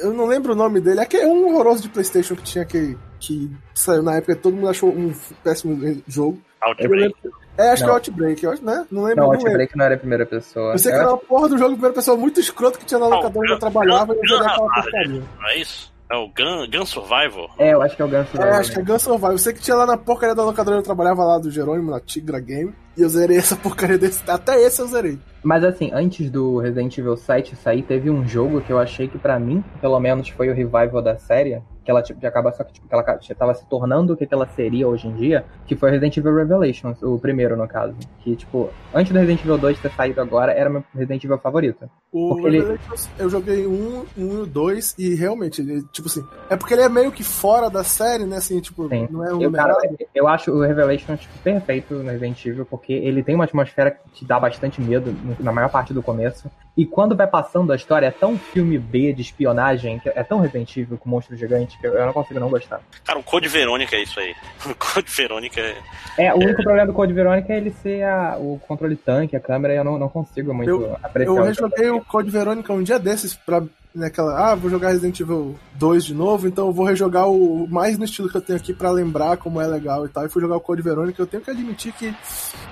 [0.02, 1.00] Eu não lembro o nome dele.
[1.00, 4.36] É que é um horroroso de PlayStation que tinha que, que saiu na época.
[4.36, 6.40] Todo mundo achou um péssimo jogo.
[6.62, 7.14] Outbreak.
[7.58, 7.88] É, acho Não.
[7.88, 8.86] que é Outbreak, eu né?
[8.90, 9.16] Não lembro.
[9.16, 9.46] Não, não lembro.
[9.46, 10.72] Outbreak não era a primeira pessoa.
[10.72, 13.06] Eu sei que era uma porra do jogo primeira pessoa muito escroto que tinha na
[13.06, 15.22] locadora onde eu Gun- trabalhava e eu Gun- joguei aquela Gun- porcaria.
[15.40, 15.92] Não é isso?
[16.10, 17.50] É o Gun, Gun Survival?
[17.58, 19.32] É, eu acho que é o Guns É, acho que é Gun Survival.
[19.32, 21.90] Eu sei que tinha lá na porcaria da locadora onde eu trabalhava lá do Jerônimo,
[21.90, 22.74] na Tigra Game.
[22.96, 24.22] E eu zerei essa porcaria desse.
[24.30, 25.18] Até esse eu zerei.
[25.42, 29.18] Mas assim, antes do Resident Evil 7 sair, teve um jogo que eu achei que
[29.18, 31.60] pra mim, pelo menos, foi o revival da série.
[31.84, 34.16] Que ela tipo, de acabar só que tipo, que ela já tava se tornando o
[34.16, 37.66] que que ela seria hoje em dia, que foi Resident Evil Revelations, o primeiro no
[37.66, 37.96] caso.
[38.20, 41.90] Que, tipo, antes do Resident Evil 2 ter saído agora, era meu Resident Evil favorito.
[42.12, 46.22] O Porque ele- Revelations, eu joguei um, um e dois, e realmente, ele, tipo assim,
[46.48, 48.36] é porque ele é meio que fora da série, né?
[48.36, 49.08] Assim, tipo, Sim.
[49.10, 49.76] não é um Eu, cara,
[50.14, 54.08] eu acho o Revelations tipo, perfeito no Resident Evil, porque ele tem uma atmosfera que
[54.14, 56.50] te dá bastante medo na maior parte do começo.
[56.74, 60.40] E quando vai passando a história, é tão filme B de espionagem, que é tão
[60.40, 62.80] Resident Evil com monstro gigante, que eu não consigo não gostar.
[63.04, 64.34] Cara, o Code Verônica é isso aí.
[64.64, 65.76] O Code Verônica é.
[66.16, 69.40] É, o único problema do Code Verônica é ele ser a- o controle tanque, a
[69.40, 71.36] câmera, e eu não, não consigo muito Eu- apreciar.
[71.36, 73.62] Eu rejoguei o Code Verônica um dia desses pra.
[73.94, 77.98] Naquela, ah, vou jogar Resident Evil 2 de novo, então eu vou rejogar o mais
[77.98, 80.24] no estilo que eu tenho aqui pra lembrar como é legal e tal.
[80.24, 81.20] E fui jogar o Code Verônica.
[81.20, 82.14] Eu tenho que admitir que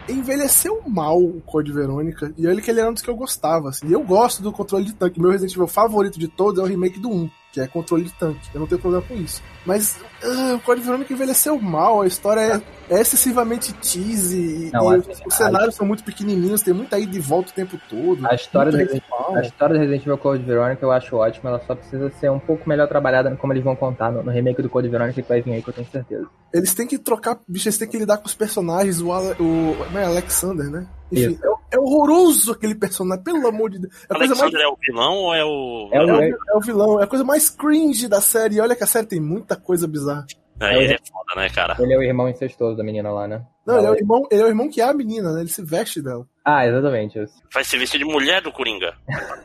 [0.08, 2.32] envelheceu mal o Code Verônica.
[2.38, 3.68] E olha que ele era um dos que eu gostava.
[3.68, 3.86] Assim.
[3.88, 5.20] E eu gosto do controle de tanque.
[5.20, 8.12] Meu Resident Evil favorito de todos é o remake do 1, que é controle de
[8.12, 8.48] tanque.
[8.54, 9.42] Eu não tenho problema com isso.
[9.66, 12.00] Mas ah, o Code Verônica envelheceu mal.
[12.02, 14.68] A história é, é excessivamente cheesy.
[14.68, 17.78] e- Não, e os cenários são muito pequenininhos, tem muita ida e volta o tempo
[17.88, 18.26] todo.
[18.26, 19.02] A história, do Resident,
[19.34, 22.38] a história do Resident Evil Code Verônica eu acho ótima, ela só precisa ser um
[22.38, 25.42] pouco melhor trabalhada como eles vão contar no, no remake do Code Verônica que vai
[25.42, 26.26] vir aí, que eu tenho certeza.
[26.54, 29.76] Eles têm que trocar, bicho, eles têm que lidar com os personagens, o, Ale- o
[29.92, 30.86] não é Alexander, né?
[31.12, 31.38] Enfim.
[31.72, 33.94] É, horroroso aquele personagem, pelo amor de Deus.
[34.08, 35.88] É a coisa mais é o vilão ou é o.
[35.92, 38.56] É o- é, é o vilão, é a coisa mais cringe da série.
[38.56, 40.26] E olha que a série tem muita coisa bizarra.
[40.60, 41.76] é, ele é foda, né, cara?
[41.78, 43.42] Ele é o irmão incestuoso da menina lá, né?
[43.66, 45.40] Não, ele é, o irmão, ele é o irmão que é a menina, né?
[45.40, 46.26] Ele se veste dela.
[46.44, 47.34] Ah, exatamente isso.
[47.54, 48.94] Vai se vestir de mulher do Coringa.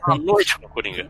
[0.02, 1.08] À noite com o Coringa.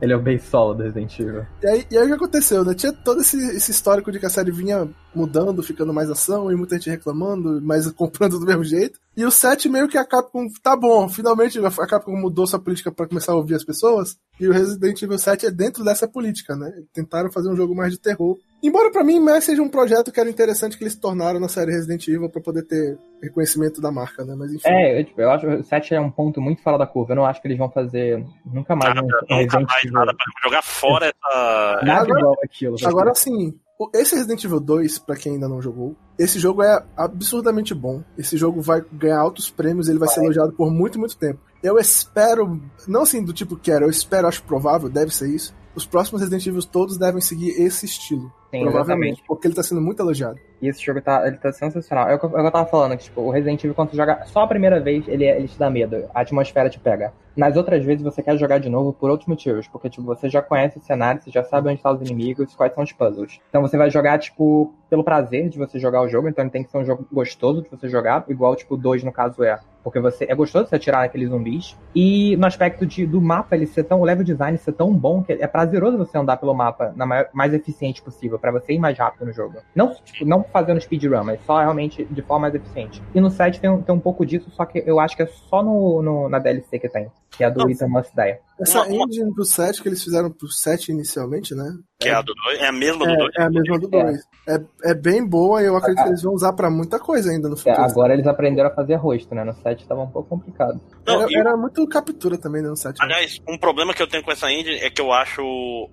[0.00, 1.46] Ele é o bem solo do Resident Evil.
[1.62, 2.74] E aí, e aí o que aconteceu, né?
[2.74, 6.56] Tinha todo esse, esse histórico de que a série vinha mudando, ficando mais ação, e
[6.56, 9.00] muita gente reclamando, mas comprando do mesmo jeito.
[9.16, 12.92] E o 7 meio que a Capcom, tá bom, finalmente a Capcom mudou sua política
[12.92, 14.18] pra começar a ouvir as pessoas.
[14.38, 16.70] E o Resident Evil 7 é dentro dessa política, né?
[16.92, 18.36] Tentaram fazer um jogo mais de terror.
[18.62, 21.70] Embora pra mim mais seja um projeto que era interessante que eles tornaram na série
[21.72, 24.34] Resident Evil pra poder ter reconhecimento da marca, né?
[24.36, 24.68] Mas enfim.
[24.68, 27.12] É, eu, tipo, eu acho que o 7 é um ponto muito fora da curva.
[27.12, 29.92] Eu não acho que eles vão fazer nunca mais Nada, um nunca Resident mais Evil.
[29.92, 31.80] nada pra jogar fora essa.
[31.84, 32.76] Nada Agora- igual aquilo.
[32.84, 36.82] Agora sim, o- esse Resident Evil 2, pra quem ainda não jogou, esse jogo é
[36.96, 38.02] absurdamente bom.
[38.18, 41.40] Esse jogo vai ganhar altos prêmios, ele vai ser elogiado por muito, muito tempo.
[41.62, 45.54] Eu espero, não assim do tipo quero, eu espero, acho provável, deve ser isso.
[45.74, 48.32] Os próximos Resident Evil todos devem seguir esse estilo.
[48.50, 49.22] Sim, provavelmente, exatamente.
[49.26, 50.38] porque ele tá sendo muito elogiado.
[50.62, 52.08] E esse jogo tá, ele tá sensacional.
[52.08, 53.96] É o que eu, é eu tava falando, que tipo, o Resident Evil, quando você
[53.96, 56.04] joga só a primeira vez, ele, é- ele te dá medo.
[56.14, 57.12] A atmosfera te pega.
[57.36, 59.68] Nas outras vezes você quer jogar de novo por outros motivos.
[59.68, 62.72] Porque, tipo, você já conhece o cenário, você já sabe onde estão os inimigos, quais
[62.72, 63.38] são os puzzles.
[63.50, 66.28] Então você vai jogar, tipo, pelo prazer de você jogar o jogo.
[66.28, 69.04] Então ele tem que ser um jogo gostoso de você jogar, igual, tipo, o 2
[69.04, 69.58] no caso é.
[69.86, 71.76] Porque você é gostoso você atirar naqueles zumbis.
[71.94, 74.00] E no aspecto de, do mapa, ele ser tão.
[74.00, 77.28] O level design ser tão bom que é prazeroso você andar pelo mapa na maior-
[77.32, 79.58] mais eficiente possível, pra você ir mais rápido no jogo.
[79.76, 83.00] Não, tipo, não fazendo speedrun, mas só realmente de forma mais eficiente.
[83.14, 85.26] E no 7 tem, um- tem um pouco disso, só que eu acho que é
[85.26, 87.08] só no, no- na DLC que tem.
[87.30, 87.70] Que é a do.
[87.70, 88.38] Ethan Must Die.
[88.58, 91.70] Essa uma- engine do 7 que eles fizeram pro 7 inicialmente, né?
[92.06, 92.60] Que é a do 2.
[92.60, 93.30] É a mesma do 2.
[93.36, 94.16] É, é a mesma do 2.
[94.48, 97.48] É, é bem boa e eu acredito que eles vão usar pra muita coisa ainda
[97.48, 97.82] no É, futuro.
[97.82, 99.42] agora eles aprenderam a fazer rosto, né?
[99.44, 100.80] No 7 tava um pouco complicado.
[101.06, 102.98] Não, Era, e- era muito captura também né, no 7.
[102.98, 103.04] né?
[103.04, 105.42] Aliás, um problema que eu tenho com essa engine é que eu acho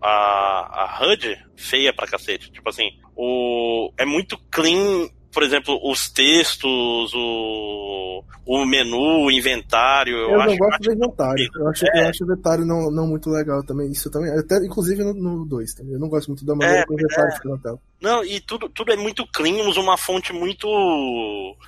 [0.01, 2.51] a, a HUD feia pra cacete.
[2.51, 10.15] Tipo assim, o, é muito clean, por exemplo, os textos, o, o menu, o inventário.
[10.15, 11.49] Eu, Eu, acho não gosto do inventário.
[11.55, 12.03] Eu acho, É.
[12.05, 13.91] eu acho o inventário não, não muito legal também.
[13.91, 14.31] Isso também.
[14.37, 15.93] Até, inclusive no 2 também.
[15.93, 17.79] Eu não gosto muito da maneira É, que o inventário fica na tela.
[18.03, 20.67] Não, e tudo, tudo é muito clean, usa uma fonte muito.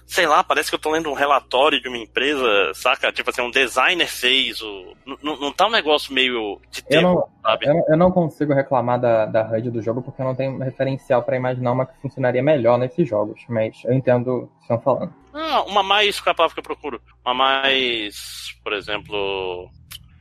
[0.05, 3.09] Sei lá, parece que eu tô lendo um relatório de uma empresa, saca?
[3.13, 4.61] Tipo assim, um designer fez.
[4.61, 7.65] O, não tá um negócio meio de Eu terror, não, sabe?
[7.67, 10.57] eu, não- eu não consigo reclamar da, da HUD do jogo porque eu não tenho
[10.59, 13.39] referencial pra imaginar uma que funcionaria melhor nesses jogos.
[13.47, 15.13] Mas eu entendo o que estão falando.
[15.33, 17.01] Ah, uma mais, qual é a palavra que eu procuro?
[17.25, 19.69] Uma mais, por exemplo.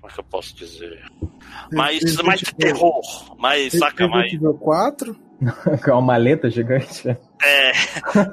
[0.00, 1.02] Como é que eu posso dizer?
[1.72, 3.00] Mais, mais de terror.
[3.38, 4.04] Mais, saca?
[4.06, 4.32] Resident Mais.
[4.34, 5.16] Evil 4,
[5.84, 7.08] Com uma maleta gigante.
[7.08, 7.72] É.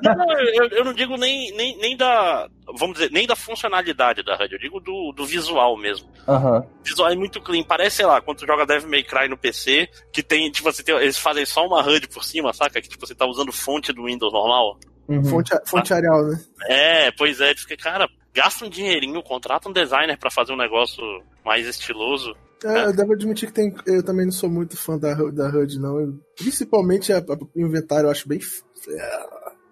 [0.03, 2.47] Não, não, eu, eu não digo nem, nem, nem da.
[2.77, 6.07] Vamos dizer, nem da funcionalidade da HUD, eu digo do, do visual mesmo.
[6.27, 7.63] O visual é muito clean.
[7.63, 10.83] Parece, sei lá, quando tu joga Devil May Cry no PC, que tem, tipo, você
[10.83, 12.81] tem, eles fazem só uma HUD por cima, saca?
[12.81, 14.77] Que tipo, você tá usando fonte do Windows normal.
[15.07, 15.23] Uhum.
[15.25, 16.39] Fonte, fonte Arial, né?
[16.69, 20.57] É, pois é, diz que, cara, gasta um dinheirinho, contrata um designer pra fazer um
[20.57, 21.03] negócio
[21.43, 22.33] mais estiloso.
[22.63, 25.79] É, eu devo admitir que tem, eu também não sou muito fã da, da HUD,
[25.79, 25.99] não.
[25.99, 28.39] Eu- principalmente a- a- o inventário eu acho bem.
[28.39, 28.61] f-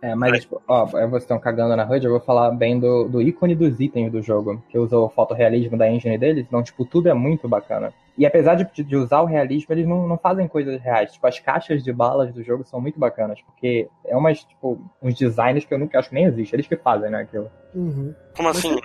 [0.02, 3.22] É, mas, tipo, ó, vocês estão cagando na HUD, eu vou falar bem do, do
[3.22, 7.10] ícone dos itens do jogo, que usa o fotorrealismo da engine deles, então, tipo, tudo
[7.10, 7.94] é muito bacana.
[8.18, 11.12] E apesar de, de usar o realismo, eles não, não fazem coisas reais.
[11.12, 15.16] Tipo, as caixas de balas do jogo são muito bacanas, porque é umas, tipo, uns
[15.16, 17.50] designs que eu nunca acho que nem existe, eles que fazem, né, aquilo.
[17.76, 18.14] Uhum.
[18.36, 18.76] Como assim?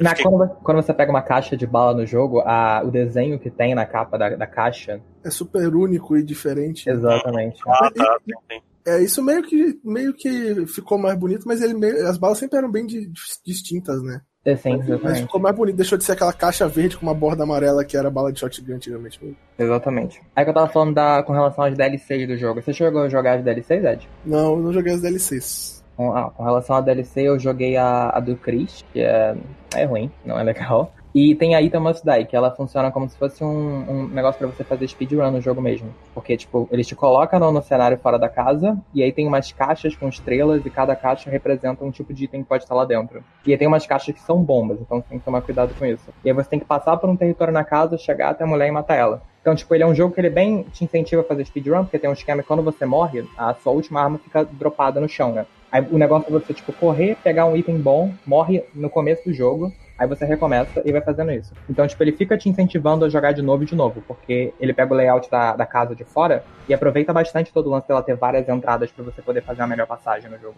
[0.00, 3.50] Na, quando, quando você pega uma caixa de bala no jogo, a, o desenho que
[3.50, 5.00] tem na capa da, da caixa.
[5.24, 6.88] É super único e diferente.
[6.88, 7.60] Exatamente.
[7.66, 8.60] Ah, tá, sim, sim.
[8.86, 12.58] É, isso meio que, meio que ficou mais bonito, mas ele meio- as balas sempre
[12.58, 13.10] eram bem di-
[13.44, 14.20] distintas, né?
[14.44, 15.22] É, sim, Mas exatamente.
[15.22, 18.08] ficou mais bonito, deixou de ser aquela caixa verde com uma borda amarela que era
[18.08, 19.18] bala de shotgun antigamente.
[19.58, 20.22] Exatamente.
[20.36, 22.62] Aí que eu tava falando da, com relação às DLCs do jogo.
[22.62, 24.08] Você chegou a jogar as DLCs, Ed?
[24.24, 25.75] Não, eu não joguei as DLCs.
[25.96, 29.34] Com, ah, com relação à DLC, eu joguei a, a do Chris, que é,
[29.74, 30.92] é ruim, não é legal.
[31.18, 34.38] E tem a Item Must Die, que ela funciona como se fosse um, um negócio
[34.38, 35.88] pra você fazer speedrun no jogo mesmo.
[36.12, 39.50] Porque, tipo, eles te colocam no, no cenário fora da casa, e aí tem umas
[39.50, 42.84] caixas com estrelas, e cada caixa representa um tipo de item que pode estar lá
[42.84, 43.24] dentro.
[43.46, 45.86] E aí tem umas caixas que são bombas, então você tem que tomar cuidado com
[45.86, 46.04] isso.
[46.22, 48.68] E aí você tem que passar por um território na casa, chegar até a mulher
[48.68, 49.22] e matar ela.
[49.40, 51.98] Então, tipo, ele é um jogo que ele bem te incentiva a fazer speedrun, porque
[51.98, 55.32] tem um esquema que quando você morre, a sua última arma fica dropada no chão,
[55.32, 55.46] né?
[55.76, 59.34] Aí o negócio é você, tipo, correr, pegar um item bom, morre no começo do
[59.34, 61.54] jogo, aí você recomeça e vai fazendo isso.
[61.68, 64.72] Então, tipo, ele fica te incentivando a jogar de novo e de novo, porque ele
[64.72, 68.02] pega o layout da, da casa de fora e aproveita bastante todo o lance dela
[68.02, 70.56] ter várias entradas pra você poder fazer a melhor passagem no jogo.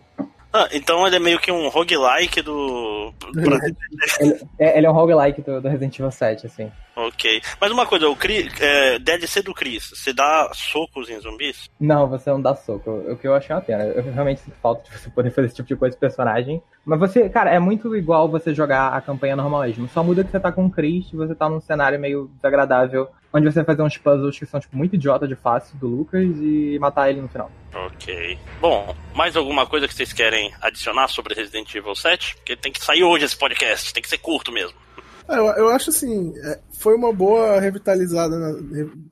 [0.53, 3.13] Ah, então ele é meio que um roguelike do.
[4.21, 6.73] Ele é, ele é um roguelike do, do Resident Evil 7, assim.
[6.97, 7.43] ok.
[7.61, 11.69] Mas uma coisa, o Chris, é, DLC do Chris, você dá socos em zumbis?
[11.79, 12.91] Não, você não dá soco.
[12.91, 13.85] O que eu achei uma pena.
[13.85, 16.63] Eu realmente sinto falta de você poder fazer esse tipo de coisa com personagem.
[16.85, 19.87] Mas você, cara, é muito igual você jogar a campanha normal mesmo.
[19.89, 23.09] Só muda que você tá com o Chris e você tá num cenário meio desagradável,
[23.33, 26.23] onde você vai fazer uns puzzles que são, tipo, muito idiota de fácil do Lucas
[26.25, 27.51] e matar ele no final.
[27.75, 28.39] Ok.
[28.61, 32.37] Bom, mais alguma coisa que vocês querem adicionar sobre Resident Evil 7?
[32.37, 34.77] Porque tem que sair hoje esse podcast, tem que ser curto mesmo.
[35.29, 38.59] Ah, eu, eu acho assim, é, foi uma boa revitalizada na,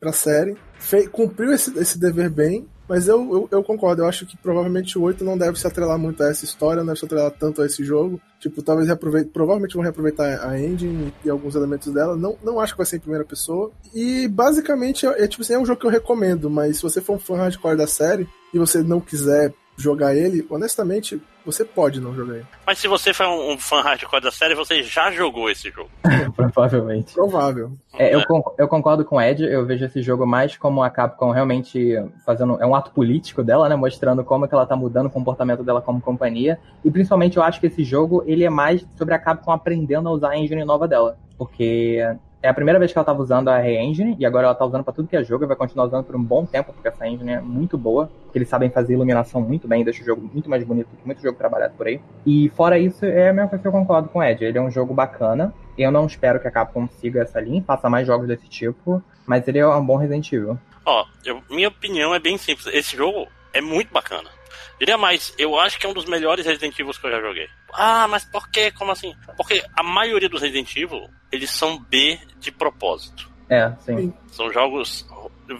[0.01, 0.57] pra série.
[0.79, 4.03] Fe- cumpriu esse, esse dever bem, mas eu, eu, eu concordo.
[4.03, 6.89] Eu acho que provavelmente o 8 não deve se atrelar muito a essa história, não
[6.89, 8.21] deve se atrelar tanto a esse jogo.
[8.39, 12.17] Tipo, talvez reaproveitem, provavelmente vão reaproveitar a engine e alguns elementos dela.
[12.17, 13.71] Não, não acho que vai ser em primeira pessoa.
[13.95, 17.01] E basicamente é, é, tipo assim, é um jogo que eu recomendo, mas se você
[17.01, 22.01] for um fã hardcore da série e você não quiser jogar ele, honestamente, você pode
[22.01, 22.47] não jogar ele.
[22.67, 25.91] Mas se você for um, um fã hardcore da série, você já jogou esse jogo.
[26.35, 27.13] Provavelmente.
[27.15, 27.73] Provável.
[27.95, 30.91] É, eu, con- eu concordo com o Ed, eu vejo esse jogo mais como a
[30.91, 32.61] Capcom realmente fazendo.
[32.61, 33.77] É um ato político dela, né?
[33.77, 36.59] Mostrando como que ela tá mudando o comportamento dela como companhia.
[36.85, 40.13] E principalmente eu acho que esse jogo ele é mais sobre a Capcom aprendendo a
[40.13, 41.17] usar a engine nova dela.
[41.39, 42.03] Porque
[42.43, 44.85] é a primeira vez que ela tava usando a Re-Engine, e agora ela tá usando
[44.85, 47.07] pra tudo que é jogo, e vai continuar usando por um bom tempo, porque essa
[47.07, 48.11] engine é muito boa.
[48.25, 51.23] porque Eles sabem fazer iluminação muito bem, deixa o jogo muito mais bonito que muito
[51.23, 52.01] jogo trabalhado por aí.
[52.25, 54.45] E fora isso, é a mesma coisa que eu concordo com o Ed.
[54.45, 55.53] Ele é um jogo bacana.
[55.77, 59.47] Eu não espero que a Capcom siga essa linha, faça mais jogos desse tipo, mas
[59.49, 60.59] ele é um bom Resident Evil.
[60.85, 61.05] Ó,
[61.51, 62.67] minha opinião é bem simples.
[62.73, 64.31] Esse jogo é muito bacana.
[64.79, 67.49] Diria mais, eu acho que é um dos melhores Resident Evil que eu já joguei.
[67.73, 68.71] Ah, mas por quê?
[68.71, 69.15] Como assim?
[69.37, 73.31] Porque a maioria dos Resident Evil, eles são B de propósito.
[73.49, 74.13] É, sim.
[74.29, 75.07] São jogos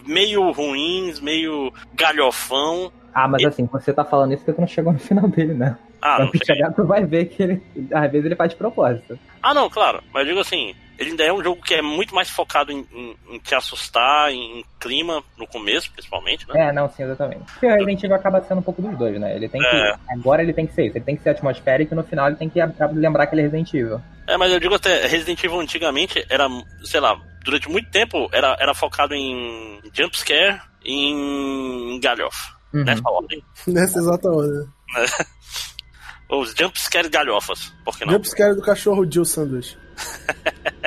[0.05, 2.91] meio ruins, meio galhofão.
[3.13, 5.77] Ah, mas assim, você tá falando isso porque tu não chegou no final dele, né?
[6.01, 6.55] Ah, não Quando tu cheguei.
[6.55, 7.63] chegar, tu vai ver que ele.
[7.93, 9.17] Às vezes ele faz de propósito.
[9.41, 10.03] Ah, não, claro.
[10.13, 12.85] Mas eu digo assim, ele ainda é um jogo que é muito mais focado em,
[12.91, 16.69] em- em te assustar, em, em clima, no começo, principalmente, né?
[16.69, 17.43] É, não, sim, exatamente.
[17.51, 19.35] Porque o Resident Evil acaba sendo um pouco dos dois, né?
[19.35, 19.67] Ele tem que.
[19.67, 19.95] É.
[20.09, 20.97] Agora ele tem que ser isso.
[20.97, 22.59] Ele tem que ser atmosférico e no final ele tem que
[22.93, 24.01] lembrar que ele é Resident Evil.
[24.27, 26.47] É, mas eu digo até, Resident Evil antigamente era,
[26.83, 32.55] sei lá, durante muito tempo era, era focado em jumpscare e em galhofa.
[32.73, 32.83] Uhum.
[32.83, 33.43] Nessa ordem.
[33.67, 34.67] Nessa exata hora.
[36.29, 38.11] Os jumpscare galhofas, por que não?
[38.13, 39.77] Jumpscare do cachorro Jill Sandwich.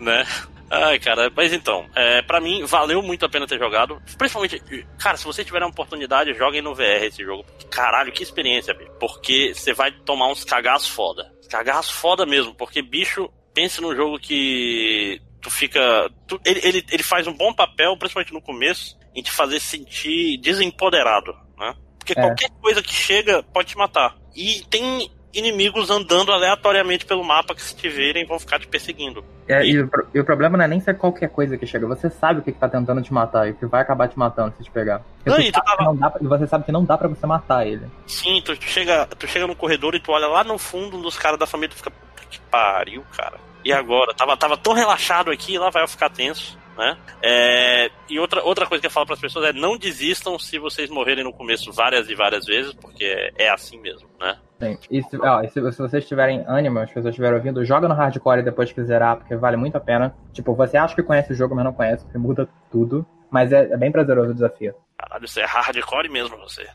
[0.00, 0.26] né?
[0.68, 4.02] Ai, cara, mas então, é, para mim valeu muito a pena ter jogado.
[4.18, 4.60] Principalmente,
[4.98, 7.44] cara, se você tiver uma oportunidade, joguem no VR esse jogo.
[7.70, 8.90] Caralho, que experiência, bicho.
[8.98, 11.32] Porque você vai tomar uns cagaços foda.
[11.48, 16.10] Cagaços foda mesmo, porque bicho, pense num jogo que tu fica.
[16.26, 20.36] tu- ele, ele, ele faz um bom papel, principalmente no começo, em te fazer sentir
[20.38, 21.74] desempoderado, né?
[21.96, 22.22] Porque É.
[22.22, 24.16] qualquer coisa que chega pode te matar.
[24.34, 25.08] E tem
[25.38, 29.24] inimigos andando aleatoriamente pelo mapa que se te verem vão ficar te perseguindo.
[29.48, 31.86] É, e, o, pro- e o problema não é nem ser qualquer coisa que chega.
[31.86, 34.18] Você sabe o que, que tá tentando te matar e o que vai acabar te
[34.18, 35.02] matando se te pegar.
[35.24, 37.08] Não, e tu sabe tava- não dá pra- e você sabe que não dá pra
[37.08, 37.86] você matar ele.
[38.06, 41.16] Sim, tu chega, tu chega no corredor e tu olha lá no fundo um dos
[41.18, 43.36] caras da família e tu fica, puta que pariu, cara.
[43.64, 44.14] E agora?
[44.14, 46.96] Tava, tava tão relaxado aqui, lá vai eu ficar tenso, né?
[47.22, 50.90] É, e outra, outra coisa que eu falo pras pessoas é não desistam se vocês
[50.90, 54.36] morrerem no começo várias e várias vezes, porque é, é assim mesmo, né?
[54.58, 54.78] Sim.
[54.90, 57.94] E, se, ó, e se, se vocês tiverem ânimo, as pessoas estiverem ouvindo, joga no
[57.94, 60.14] hardcore depois que zerar, porque vale muito a pena.
[60.32, 63.06] Tipo, você acha que conhece o jogo, mas não conhece, porque muda tudo.
[63.30, 64.74] Mas é, é bem prazeroso o desafio.
[64.98, 66.66] Caralho, isso é hardcore mesmo você.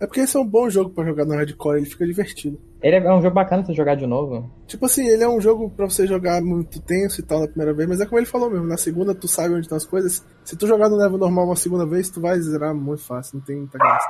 [0.00, 2.58] É porque esse é um bom jogo pra jogar no hardcore, ele fica divertido.
[2.82, 4.50] Ele é um jogo bacana você jogar de novo.
[4.66, 7.74] Tipo assim, ele é um jogo pra você jogar muito tenso e tal na primeira
[7.74, 10.24] vez, mas é como ele falou mesmo, na segunda tu sabe onde estão as coisas.
[10.44, 13.44] Se tu jogar no level normal uma segunda vez, tu vai zerar muito fácil, não
[13.44, 14.08] tem muita graça.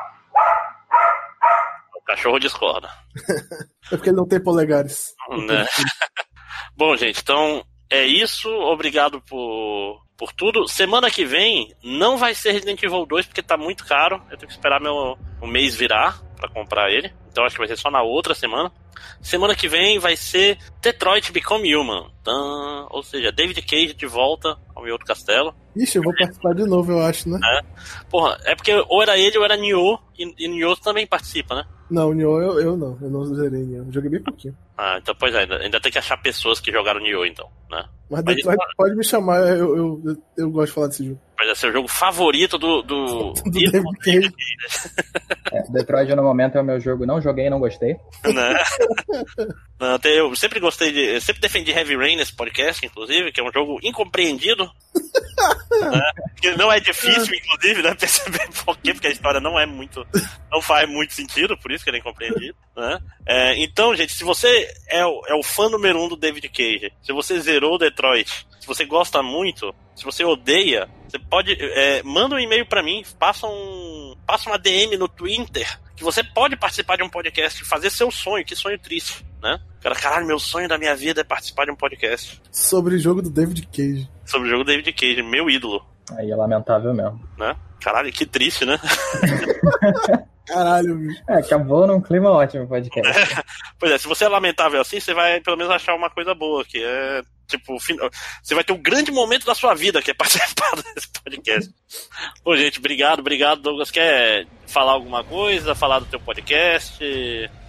[1.96, 2.88] O cachorro discorda.
[3.92, 5.12] É porque ele não tem polegares.
[5.48, 5.66] né?
[6.78, 8.48] Bom, gente, então é isso.
[8.48, 10.68] Obrigado por, por tudo.
[10.68, 14.22] Semana que vem não vai ser Resident Evil 2 porque tá muito caro.
[14.30, 17.10] Eu tenho que esperar meu mês virar pra comprar ele.
[17.32, 18.70] Então acho que vai ser só na outra semana.
[19.22, 22.10] Semana que vem vai ser Detroit Become Human.
[22.90, 25.54] Ou seja, David Cage de volta ao meu outro castelo.
[25.76, 27.38] Ixi, eu vou participar de novo, eu acho, né?
[28.10, 29.98] Porra, é porque ou era ele ou era Nioh.
[30.18, 31.64] E, e Nioh também participa, né?
[31.90, 33.86] Não, Nioh eu, eu não, eu não zerei Nioh.
[33.86, 34.56] Eu joguei bem pouquinho.
[34.76, 37.84] Ah, então pois é, ainda, ainda tem que achar pessoas que jogaram Nioh, então, né?
[38.10, 41.20] Mas Mas Detroit pode me chamar, eu, eu, eu, eu gosto de falar desse jogo.
[41.38, 42.82] Vai ser o jogo favorito do.
[42.82, 44.32] do, Do David Cage.
[45.52, 47.06] É, Detroit no momento é o meu jogo.
[47.06, 47.94] Não joguei e não gostei.
[48.24, 48.54] né?
[49.80, 51.00] Não, tem- eu sempre gostei de.
[51.14, 54.70] Eu sempre defendi Heavy Rain nesse podcast, inclusive, que é um jogo incompreendido.
[55.80, 56.02] né?
[56.40, 57.94] Que não é difícil, inclusive, né?
[57.98, 60.06] Perceber por quê, porque a história não é muito.
[60.50, 62.56] Não faz muito sentido, por isso que ele é incompreendido.
[62.76, 62.98] Né?
[63.26, 66.92] É, então, gente, se você é o, é o fã número um do David Cage,
[67.02, 71.56] se você zerou Detroit, se você gosta muito, se você odeia, você pode.
[71.60, 74.16] é, manda um e-mail pra mim, passa um.
[74.26, 75.66] Passa uma DM no Twitter
[76.00, 79.58] que você pode participar de um podcast, fazer seu sonho, que sonho triste, né?
[79.80, 83.22] Cara, caralho, meu sonho da minha vida é participar de um podcast Sobre o jogo
[83.22, 84.08] do David Cage.
[84.26, 85.84] sobre o jogo David Cage, meu ídolo,
[86.18, 87.20] Aí é lamentável mesmo.
[87.38, 87.54] né?
[87.80, 88.78] Caralho, que triste, né?
[90.46, 91.22] Caralho, bicho.
[91.28, 93.10] É, acabou num clima ótimo o podcast.
[93.78, 96.62] Pois é, se você é lamentável assim, você vai pelo menos achar uma coisa boa,
[96.64, 100.70] que é tipo, você vai ter um grande momento da sua vida, que é participar
[100.94, 101.72] desse podcast.
[102.44, 103.90] Bom, gente, obrigado, obrigado, Douglas.
[103.90, 107.02] Quer falar alguma coisa, falar do teu podcast?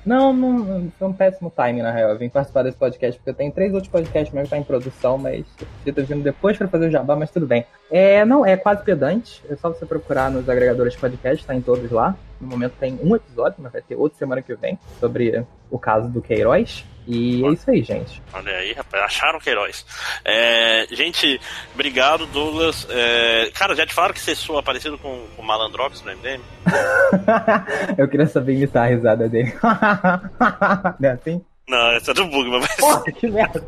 [0.05, 2.09] Não, não, foi um péssimo timing, na real.
[2.09, 4.63] Eu vim participar desse podcast porque eu tenho três outros podcasts meus que tá em
[4.63, 5.45] produção, mas
[5.85, 7.65] eu ter vindo depois pra fazer o jabá, mas tudo bem.
[7.89, 9.43] É, não, é quase pedante.
[9.49, 12.15] É só você procurar nos agregadores de podcast, tá em todos lá.
[12.39, 16.09] No momento tem um episódio, mas vai ter outro semana que vem, sobre o caso
[16.09, 16.85] do Queiroz.
[17.07, 18.21] E é isso aí, gente.
[18.33, 19.85] Olha aí, rapaz, acharam que heróis.
[20.23, 21.39] É, gente,
[21.73, 22.87] obrigado, Douglas.
[22.89, 26.41] É, cara, já te falaram que você soa parecido com o Malandrox no MDM?
[27.97, 29.53] eu queria saber imitar a risada dele.
[30.99, 31.43] Não é assim?
[31.67, 32.75] Não, essa é do Bugman, mas.
[32.77, 33.59] Porra, que merda.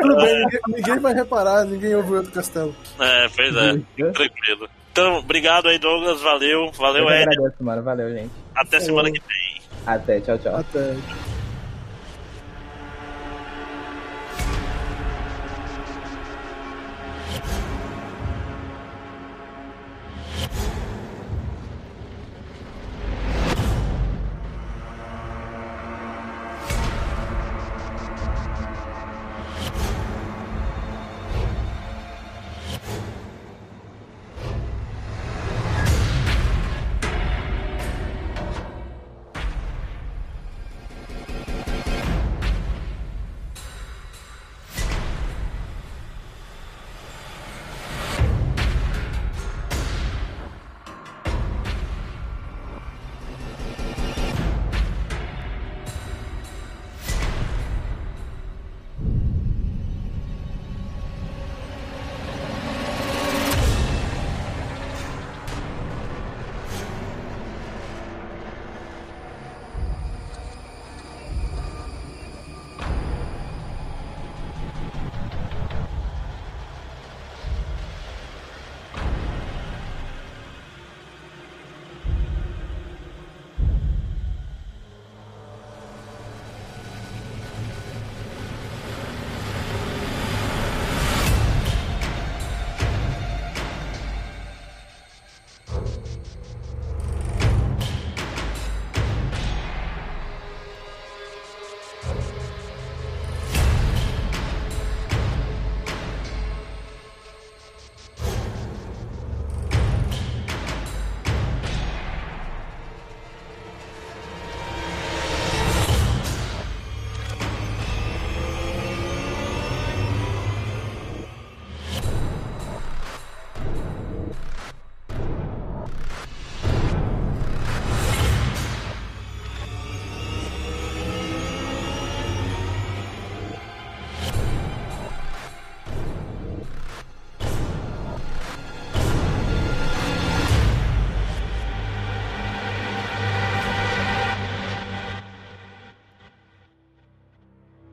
[0.00, 2.74] Tudo bem, ninguém, ninguém vai reparar, ninguém ouve o outro castelo.
[2.98, 3.72] É, pois é,
[4.12, 4.68] tranquilo.
[4.90, 6.20] Então, obrigado aí, Douglas.
[6.20, 7.22] Valeu, valeu, Eu Ed.
[7.22, 7.82] agradeço, mano.
[7.82, 8.30] Valeu, gente.
[8.54, 9.53] Até semana que vem.
[9.86, 10.56] Até, tchau, tchau.
[10.56, 11.33] Até.